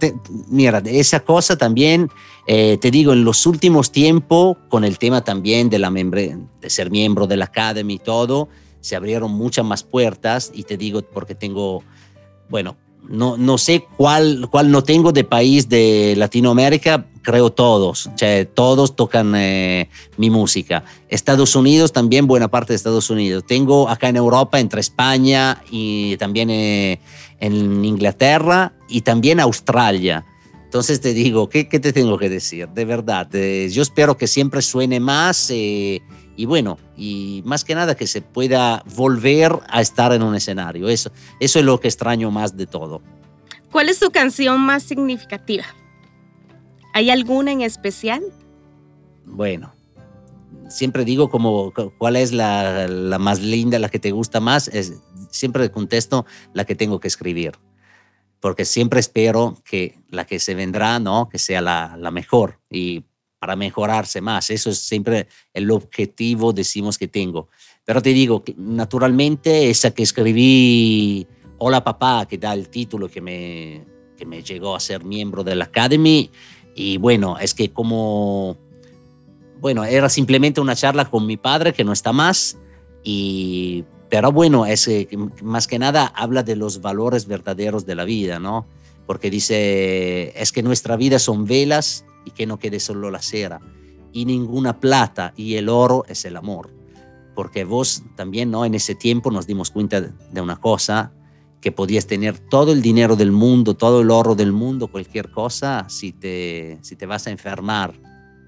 mira, 0.49 0.83
esa 0.85 1.21
cosa 1.21 1.57
también, 1.57 2.11
eh, 2.47 2.77
te 2.79 2.91
digo, 2.91 3.13
en 3.15 3.25
los 3.25 3.47
últimos 3.47 3.93
tiempos, 3.93 4.57
con 4.69 4.85
el 4.85 4.99
tema 4.99 5.23
también 5.23 5.71
de, 5.71 5.79
la 5.79 5.91
de 5.91 6.71
ser 6.71 6.91
miembro 6.91 7.27
de 7.27 7.37
la 7.37 7.47
Academy 7.47 7.95
y 7.95 7.99
todo, 7.99 8.49
se 8.81 8.97
abrieron 8.97 9.31
muchas 9.31 9.65
más 9.65 9.85
puertas 9.85 10.51
y 10.53 10.65
te 10.65 10.77
digo 10.77 11.03
porque 11.03 11.35
tengo, 11.35 11.85
bueno, 12.51 12.77
no, 13.09 13.37
no 13.37 13.59
sé 13.59 13.87
cuál, 13.97 14.49
cuál 14.51 14.71
no 14.71 14.83
tengo 14.83 15.13
de 15.13 15.25
país 15.25 15.69
de 15.69 16.15
Latinoamérica, 16.17 17.07
creo 17.23 17.51
todos, 17.51 18.11
todos 18.55 18.97
tocan 18.97 19.35
eh, 19.37 19.89
mi 20.17 20.31
música. 20.31 20.85
Estados 21.09 21.55
Unidos 21.57 21.93
también, 21.93 22.27
buena 22.27 22.49
parte 22.49 22.73
de 22.73 22.77
Estados 22.77 23.11
Unidos. 23.11 23.45
Tengo 23.47 23.89
acá 23.89 24.09
en 24.09 24.17
Europa, 24.17 24.61
entre 24.61 24.81
España 24.81 25.63
y 25.71 26.17
también 26.17 26.51
eh, 26.51 27.01
en 27.41 27.85
Inglaterra 27.85 28.73
y 28.89 29.03
también 29.03 29.41
Australia. 29.41 30.25
Entonces 30.65 31.01
te 31.01 31.15
digo, 31.15 31.49
¿qué, 31.49 31.69
qué 31.69 31.81
te 31.81 31.93
tengo 31.93 32.19
que 32.19 32.29
decir? 32.29 32.69
De 32.69 32.85
verdad, 32.85 33.29
eh, 33.35 33.69
yo 33.71 33.83
espero 33.83 34.17
que 34.17 34.27
siempre 34.27 34.61
suene 34.61 35.01
más 35.01 35.51
y 35.51 36.47
bueno, 36.47 36.79
y 36.97 37.43
más 37.45 37.65
que 37.65 37.75
nada 37.75 37.97
que 37.97 38.07
se 38.07 38.23
pueda 38.23 38.85
volver 38.95 39.53
a 39.69 39.81
estar 39.81 40.13
en 40.13 40.23
un 40.23 40.37
escenario. 40.37 40.89
Eso, 40.89 41.11
eso 41.41 41.59
es 41.59 41.65
lo 41.65 41.81
que 41.81 41.89
extraño 41.89 42.31
más 42.31 42.57
de 42.57 42.67
todo. 42.67 43.03
¿Cuál 43.73 43.89
es 43.89 43.99
tu 43.99 44.11
canción 44.11 44.61
más 44.61 44.85
significativa? 44.85 45.65
¿Hay 46.95 47.11
alguna 47.11 47.53
en 47.53 47.63
especial? 47.63 48.23
Bueno, 49.27 49.73
siempre 50.69 51.05
digo 51.05 51.29
como 51.29 51.73
cuál 51.99 52.17
es 52.17 52.33
la, 52.33 52.87
la, 52.87 53.19
más 53.19 53.41
linda, 53.41 53.79
la 53.79 53.89
que 53.89 53.99
te 53.99 54.11
gusta 54.13 54.41
más, 54.41 54.69
es, 54.69 54.95
siempre 55.39 55.71
contesto 55.71 56.27
la 56.53 56.65
que 56.65 56.75
tengo 56.75 57.01
que 57.01 57.09
escribir, 57.09 57.53
porque 58.41 58.65
siempre 58.65 59.01
espero 59.01 59.57
que 59.65 59.99
la 60.11 60.27
que 60.27 60.39
se 60.39 60.55
vendrá, 60.55 60.99
¿no? 60.99 61.29
Que 61.29 61.39
sea 61.39 61.61
la, 61.61 61.97
la 61.99 62.11
mejor 62.11 62.61
y 62.71 63.05
para 63.39 63.57
mejorarse 63.57 64.21
más. 64.21 64.51
Eso 64.51 64.71
es 64.71 64.79
siempre 64.79 65.29
el 65.55 65.71
objetivo, 65.71 66.53
decimos 66.53 66.99
que 66.99 67.09
tengo. 67.09 67.49
Pero 67.85 68.03
te 68.03 68.11
digo, 68.11 68.43
naturalmente 68.57 69.71
esa 69.71 69.93
que 69.93 70.03
escribí, 70.03 71.27
Hola 71.59 71.83
Papá, 71.83 72.27
que 72.27 72.37
da 72.39 72.53
el 72.53 72.69
título 72.69 73.09
que 73.09 73.21
me, 73.21 73.85
que 74.17 74.27
me 74.27 74.43
llegó 74.43 74.75
a 74.75 74.81
ser 74.81 75.05
miembro 75.05 75.43
de 75.45 75.55
la 75.55 75.65
Academy, 75.65 76.31
y 76.75 76.97
bueno, 76.97 77.37
es 77.39 77.55
que 77.55 77.73
como, 77.73 78.57
bueno, 79.61 79.85
era 79.85 80.09
simplemente 80.09 80.61
una 80.61 80.77
charla 80.77 81.11
con 81.11 81.27
mi 81.27 81.37
padre 81.37 81.73
que 81.73 81.83
no 81.83 81.93
está 81.93 82.13
más. 82.13 82.57
Y, 83.03 83.85
pero 84.09 84.33
bueno, 84.33 84.67
es 84.67 84.89
más 85.43 85.67
que 85.67 85.79
nada 85.79 86.07
habla 86.07 86.43
de 86.43 86.57
los 86.57 86.81
valores 86.81 87.27
verdaderos 87.27 87.85
de 87.87 87.95
la 87.95 88.05
vida, 88.05 88.39
¿no? 88.39 88.67
Porque 89.07 89.31
dice, 89.31 90.33
es 90.41 90.53
que 90.53 90.63
nuestra 90.63 90.97
vida 90.97 91.19
son 91.19 91.45
velas 91.45 92.05
y 92.25 92.31
que 92.31 92.47
no 92.47 92.59
quede 92.59 92.81
solo 92.81 93.11
la 93.11 93.23
cera. 93.23 93.61
Y 94.13 94.25
ninguna 94.25 94.81
plata 94.81 95.33
y 95.37 95.55
el 95.55 95.69
oro 95.69 96.05
es 96.09 96.25
el 96.25 96.37
amor. 96.37 96.71
Porque 97.35 97.65
vos 97.65 98.03
también, 98.17 98.51
¿no? 98.51 98.65
En 98.65 98.75
ese 98.75 98.95
tiempo 98.95 99.31
nos 99.31 99.47
dimos 99.47 99.71
cuenta 99.71 100.01
de 100.01 100.41
una 100.41 100.57
cosa, 100.57 101.13
que 101.61 101.73
podías 101.73 102.07
tener 102.07 102.39
todo 102.39 102.73
el 102.73 102.83
dinero 102.83 103.17
del 103.17 103.33
mundo, 103.33 103.75
todo 103.75 104.01
el 104.01 104.11
oro 104.11 104.35
del 104.35 104.53
mundo, 104.53 104.89
cualquier 104.89 105.31
cosa, 105.31 105.87
si 105.89 106.13
te, 106.13 106.79
si 106.83 106.97
te 106.97 107.07
vas 107.07 107.27
a 107.27 107.31
enfermar, 107.31 107.95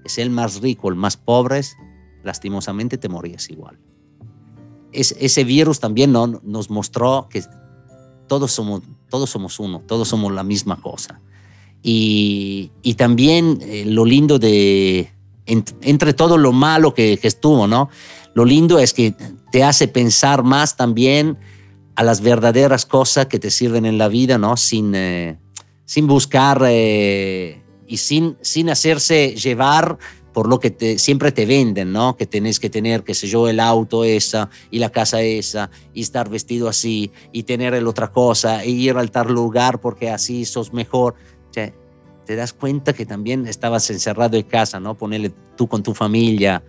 es 0.05 0.17
el 0.17 0.29
más 0.29 0.61
rico, 0.61 0.89
el 0.89 0.95
más 0.95 1.17
pobre, 1.17 1.61
lastimosamente 2.23 2.97
te 2.97 3.09
morías 3.09 3.49
igual. 3.49 3.79
Es, 4.91 5.15
ese 5.19 5.43
virus 5.43 5.79
también 5.79 6.11
¿no? 6.11 6.27
nos 6.27 6.69
mostró 6.69 7.27
que 7.29 7.43
todos 8.27 8.51
somos, 8.51 8.81
todos 9.09 9.29
somos 9.29 9.59
uno, 9.59 9.81
todos 9.87 10.07
somos 10.07 10.31
la 10.31 10.43
misma 10.43 10.81
cosa. 10.81 11.21
Y, 11.83 12.71
y 12.81 12.93
también 12.93 13.59
eh, 13.61 13.85
lo 13.85 14.05
lindo 14.05 14.37
de, 14.39 15.11
entre 15.45 16.13
todo 16.13 16.37
lo 16.37 16.51
malo 16.51 16.93
que, 16.93 17.17
que 17.17 17.27
estuvo, 17.27 17.67
¿no? 17.67 17.89
Lo 18.33 18.45
lindo 18.45 18.79
es 18.79 18.93
que 18.93 19.15
te 19.51 19.63
hace 19.63 19.87
pensar 19.87 20.43
más 20.43 20.77
también 20.77 21.37
a 21.95 22.03
las 22.03 22.21
verdaderas 22.21 22.85
cosas 22.85 23.25
que 23.25 23.39
te 23.39 23.51
sirven 23.51 23.85
en 23.85 23.97
la 23.97 24.07
vida, 24.07 24.37
¿no? 24.37 24.55
Sin, 24.57 24.95
eh, 24.95 25.37
sin 25.85 26.07
buscar 26.07 26.63
eh, 26.65 27.61
y 27.87 27.97
sin, 27.97 28.37
sin 28.41 28.69
hacerse 28.69 29.35
llevar 29.35 29.97
por 30.33 30.47
lo 30.47 30.59
que 30.59 30.71
te, 30.71 30.99
siempre 30.99 31.31
te 31.31 31.45
venden, 31.45 31.91
¿no? 31.91 32.15
Que 32.15 32.25
tenés 32.25 32.59
que 32.59 32.69
tener, 32.69 33.03
qué 33.03 33.13
sé 33.13 33.27
yo, 33.27 33.47
el 33.47 33.59
auto 33.59 34.03
esa 34.03 34.49
y 34.69 34.79
la 34.79 34.89
casa 34.89 35.21
esa 35.21 35.69
y 35.93 36.01
estar 36.01 36.29
vestido 36.29 36.69
así 36.69 37.11
y 37.31 37.43
tener 37.43 37.73
el 37.73 37.87
otra 37.87 38.11
cosa 38.11 38.63
e 38.63 38.69
ir 38.69 38.97
al 38.97 39.11
tal 39.11 39.33
lugar 39.33 39.81
porque 39.81 40.09
así 40.09 40.45
sos 40.45 40.73
mejor. 40.73 41.15
te 41.51 42.35
das 42.35 42.53
cuenta 42.53 42.93
que 42.93 43.05
también 43.05 43.45
estabas 43.45 43.89
encerrado 43.89 44.37
en 44.37 44.43
casa, 44.43 44.79
¿no? 44.79 44.95
Ponerle 44.95 45.33
tú 45.57 45.67
con 45.67 45.83
tu 45.83 45.93
familia 45.93 46.63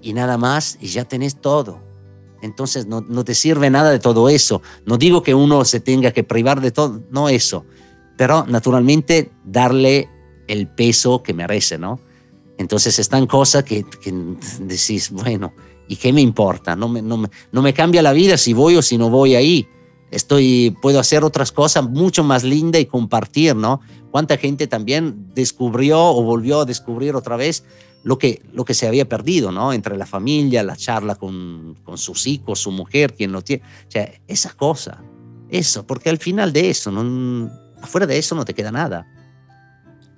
y 0.00 0.12
nada 0.14 0.38
más 0.38 0.78
y 0.80 0.86
ya 0.86 1.04
tenés 1.04 1.40
todo 1.40 1.84
entonces 2.44 2.86
no, 2.86 3.02
te 3.24 3.34
sirve 3.34 3.70
nada 3.70 3.90
de 3.90 3.98
todo 3.98 4.28
eso. 4.28 4.60
No 4.84 4.98
digo 4.98 5.22
que 5.22 5.34
uno 5.34 5.64
se 5.64 5.80
tenga 5.80 6.10
que 6.10 6.24
privar 6.24 6.60
de 6.60 6.70
todo, 6.70 7.02
no 7.10 7.30
eso, 7.30 7.64
pero 8.18 8.44
naturalmente 8.46 9.32
darle 9.44 10.10
el 10.46 10.68
peso 10.68 11.22
que 11.22 11.32
merece, 11.32 11.78
¿no? 11.78 12.00
Entonces 12.58 12.98
están 12.98 13.26
cosas 13.26 13.64
que, 13.64 13.84
que 13.84 14.12
decís, 14.60 15.10
bueno, 15.10 15.52
¿y 15.88 15.96
qué 15.96 16.12
me 16.12 16.20
importa? 16.20 16.76
No 16.76 16.88
me, 16.88 17.02
no, 17.02 17.16
me, 17.16 17.28
no 17.52 17.62
me 17.62 17.74
cambia 17.74 18.02
la 18.02 18.12
vida 18.12 18.36
si 18.36 18.52
voy 18.52 18.76
o 18.76 18.82
si 18.82 18.98
no 18.98 19.10
voy 19.10 19.34
ahí. 19.34 19.68
Estoy, 20.10 20.76
puedo 20.80 21.00
hacer 21.00 21.24
otras 21.24 21.50
cosas 21.50 21.88
mucho 21.88 22.22
más 22.22 22.44
lindas 22.44 22.80
y 22.80 22.86
compartir, 22.86 23.56
¿no? 23.56 23.80
Cuánta 24.12 24.36
gente 24.36 24.68
también 24.68 25.30
descubrió 25.34 26.00
o 26.00 26.22
volvió 26.22 26.60
a 26.60 26.64
descubrir 26.64 27.16
otra 27.16 27.36
vez 27.36 27.64
lo 28.04 28.18
que, 28.18 28.42
lo 28.52 28.64
que 28.64 28.74
se 28.74 28.86
había 28.86 29.08
perdido, 29.08 29.50
¿no? 29.50 29.72
Entre 29.72 29.96
la 29.96 30.06
familia, 30.06 30.62
la 30.62 30.76
charla 30.76 31.16
con, 31.16 31.76
con 31.82 31.98
sus 31.98 32.28
hijos, 32.28 32.60
su 32.60 32.70
mujer, 32.70 33.14
quien 33.14 33.32
lo 33.32 33.42
tiene. 33.42 33.64
O 33.64 33.90
sea, 33.90 34.12
esa 34.28 34.52
cosa, 34.52 35.02
eso, 35.48 35.84
porque 35.86 36.10
al 36.10 36.18
final 36.18 36.52
de 36.52 36.70
eso, 36.70 36.92
no, 36.92 37.50
afuera 37.82 38.06
de 38.06 38.18
eso 38.18 38.36
no 38.36 38.44
te 38.44 38.54
queda 38.54 38.70
nada. 38.70 39.06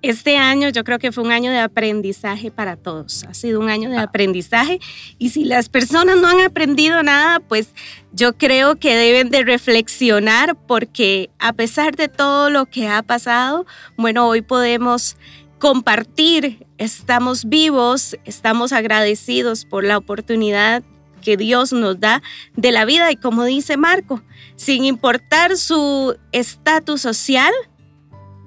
Este 0.08 0.36
año 0.36 0.68
yo 0.68 0.84
creo 0.84 1.00
que 1.00 1.10
fue 1.10 1.24
un 1.24 1.32
año 1.32 1.50
de 1.50 1.58
aprendizaje 1.58 2.52
para 2.52 2.76
todos. 2.76 3.24
Ha 3.24 3.34
sido 3.34 3.58
un 3.58 3.68
año 3.68 3.90
de 3.90 3.96
ah. 3.96 4.02
aprendizaje 4.02 4.78
y 5.18 5.30
si 5.30 5.44
las 5.44 5.68
personas 5.68 6.16
no 6.16 6.28
han 6.28 6.40
aprendido 6.42 7.02
nada, 7.02 7.40
pues 7.40 7.70
yo 8.12 8.38
creo 8.38 8.76
que 8.76 8.94
deben 8.94 9.30
de 9.30 9.42
reflexionar 9.42 10.56
porque 10.68 11.30
a 11.40 11.52
pesar 11.54 11.96
de 11.96 12.06
todo 12.06 12.50
lo 12.50 12.66
que 12.66 12.86
ha 12.86 13.02
pasado, 13.02 13.66
bueno, 13.96 14.28
hoy 14.28 14.42
podemos 14.42 15.16
compartir, 15.58 16.64
estamos 16.78 17.46
vivos, 17.46 18.16
estamos 18.24 18.72
agradecidos 18.72 19.64
por 19.64 19.82
la 19.82 19.98
oportunidad 19.98 20.84
que 21.20 21.36
Dios 21.36 21.72
nos 21.72 21.98
da 21.98 22.22
de 22.54 22.70
la 22.70 22.84
vida 22.84 23.10
y 23.10 23.16
como 23.16 23.42
dice 23.42 23.76
Marco, 23.76 24.22
sin 24.54 24.84
importar 24.84 25.56
su 25.56 26.16
estatus 26.30 27.00
social, 27.00 27.52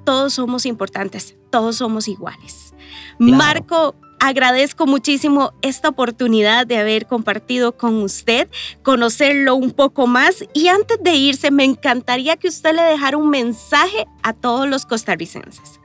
todos 0.06 0.34
somos 0.34 0.66
importantes, 0.66 1.36
todos 1.50 1.78
somos 1.78 2.08
iguales. 2.08 2.74
Marco, 3.18 3.96
agradezco 4.20 4.86
muchísimo 4.86 5.54
esta 5.62 5.90
oportunidad 5.90 6.68
de 6.68 6.78
haber 6.78 7.08
compartido 7.08 7.76
con 7.76 8.02
usted, 8.02 8.50
conocerlo 8.84 9.56
un 9.56 9.72
poco 9.72 10.08
más 10.08 10.44
y 10.54 10.68
antes 10.68 10.98
de 11.02 11.16
irse 11.16 11.52
me 11.52 11.64
encantaría 11.64 12.38
que 12.38 12.48
usted 12.48 12.76
le 12.76 12.82
dejara 12.84 13.18
un 13.18 13.30
mensaje 13.30 14.06
a 14.24 14.34
todos 14.34 14.68
los 14.68 14.86
costarricenses. 14.86 15.80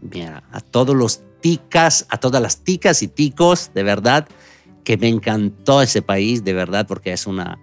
Mira, 0.00 0.44
a 0.52 0.60
todos 0.60 0.94
los 0.94 1.22
ticas, 1.40 2.06
a 2.10 2.18
todas 2.18 2.40
las 2.40 2.64
ticas 2.64 3.02
y 3.02 3.08
ticos, 3.08 3.70
de 3.74 3.82
verdad, 3.82 4.28
que 4.84 4.96
me 4.96 5.08
encantó 5.08 5.82
ese 5.82 6.00
país, 6.00 6.44
de 6.44 6.52
verdad, 6.52 6.86
porque 6.86 7.12
es 7.12 7.26
una, 7.26 7.58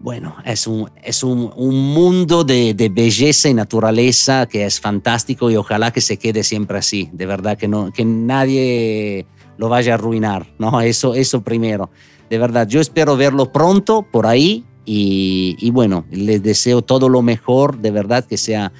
bueno, 0.00 0.34
es 0.46 0.66
un, 0.66 0.90
es 1.02 1.22
un, 1.22 1.52
mundo 1.56 2.42
de, 2.42 2.90
belleza 2.92 3.48
y 3.50 3.54
naturaleza 3.54 4.46
que 4.46 4.64
es 4.64 4.80
fantástico 4.80 5.50
y 5.50 5.56
ojalá 5.56 5.92
que 5.92 6.00
se 6.00 6.16
quede 6.16 6.42
siempre 6.42 6.78
así, 6.78 7.10
de 7.12 7.26
verdad, 7.26 7.58
que, 7.58 7.68
no, 7.68 7.92
que 7.92 8.04
nadie 8.04 9.26
lo 9.58 9.68
vaya 9.68 9.92
a 9.92 9.94
arruinar, 9.96 10.46
¿no? 10.58 10.80
Eso, 10.80 11.14
eso 11.14 11.42
primero. 11.42 11.90
De 12.30 12.38
verdad, 12.38 12.66
yo 12.66 12.80
espero 12.80 13.16
verlo 13.16 13.52
pronto 13.52 14.06
por 14.10 14.26
ahí 14.26 14.64
y, 14.86 15.70
bueno, 15.70 16.06
les 16.10 16.42
deseo 16.42 16.82
todo 16.82 17.08
lo 17.08 17.22
mejor, 17.22 17.78
de 17.78 17.90
verdad, 17.90 18.24
que 18.24 18.38
sea 18.38 18.72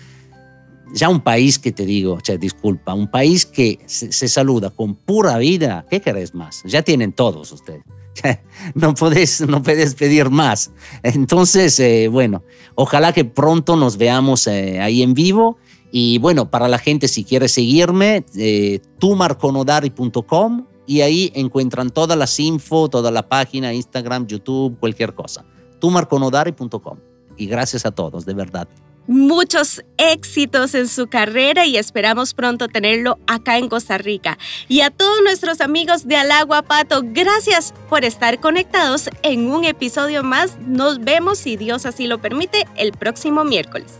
ya 0.92 1.08
un 1.08 1.20
país 1.20 1.58
que 1.58 1.70
te 1.70 1.84
digo, 1.84 2.18
sea, 2.22 2.36
disculpa, 2.36 2.94
un 2.94 3.08
país 3.08 3.44
que 3.46 3.78
se, 3.86 4.10
se 4.10 4.26
saluda 4.26 4.70
con 4.70 4.94
pura 4.96 5.38
vida, 5.38 5.84
¿qué 5.88 6.00
querés 6.00 6.34
más? 6.34 6.62
Ya 6.64 6.82
tienen 6.82 7.12
todos 7.12 7.52
ustedes. 7.52 7.84
no 8.74 8.94
puedes, 8.94 9.40
no 9.42 9.62
puedes 9.62 9.94
pedir 9.94 10.30
más. 10.30 10.70
Entonces, 11.02 11.78
eh, 11.80 12.08
bueno, 12.08 12.42
ojalá 12.74 13.12
que 13.12 13.24
pronto 13.24 13.76
nos 13.76 13.96
veamos 13.96 14.46
eh, 14.46 14.80
ahí 14.80 15.02
en 15.02 15.14
vivo. 15.14 15.58
Y 15.92 16.18
bueno, 16.18 16.50
para 16.50 16.68
la 16.68 16.78
gente, 16.78 17.08
si 17.08 17.24
quiere 17.24 17.48
seguirme, 17.48 18.24
eh, 18.36 18.80
tumarconodari.com 18.98 20.66
y 20.86 21.00
ahí 21.00 21.32
encuentran 21.34 21.90
todas 21.90 22.16
las 22.16 22.38
info, 22.38 22.88
toda 22.88 23.10
la 23.10 23.28
página, 23.28 23.72
Instagram, 23.72 24.26
YouTube, 24.26 24.78
cualquier 24.78 25.14
cosa. 25.14 25.44
tumarconodari.com. 25.80 26.98
Y 27.36 27.46
gracias 27.46 27.86
a 27.86 27.90
todos, 27.90 28.26
de 28.26 28.34
verdad 28.34 28.68
muchos 29.06 29.82
éxitos 29.96 30.74
en 30.74 30.88
su 30.88 31.08
carrera 31.08 31.66
y 31.66 31.76
esperamos 31.76 32.34
pronto 32.34 32.68
tenerlo 32.68 33.18
acá 33.26 33.58
en 33.58 33.68
Costa 33.68 33.98
Rica. 33.98 34.38
Y 34.68 34.80
a 34.82 34.90
todos 34.90 35.22
nuestros 35.22 35.60
amigos 35.60 36.06
de 36.06 36.16
Alagua 36.16 36.62
Pato, 36.62 37.02
gracias 37.04 37.74
por 37.88 38.04
estar 38.04 38.40
conectados 38.40 39.10
en 39.22 39.50
un 39.50 39.64
episodio 39.64 40.22
más. 40.22 40.58
Nos 40.60 41.00
vemos, 41.00 41.38
si 41.38 41.56
Dios 41.56 41.86
así 41.86 42.06
lo 42.06 42.18
permite, 42.18 42.66
el 42.76 42.92
próximo 42.92 43.44
miércoles. 43.44 43.98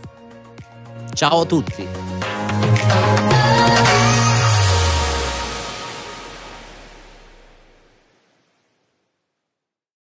Chao 1.13 1.41
a 1.41 1.47
tutti. 1.47 1.85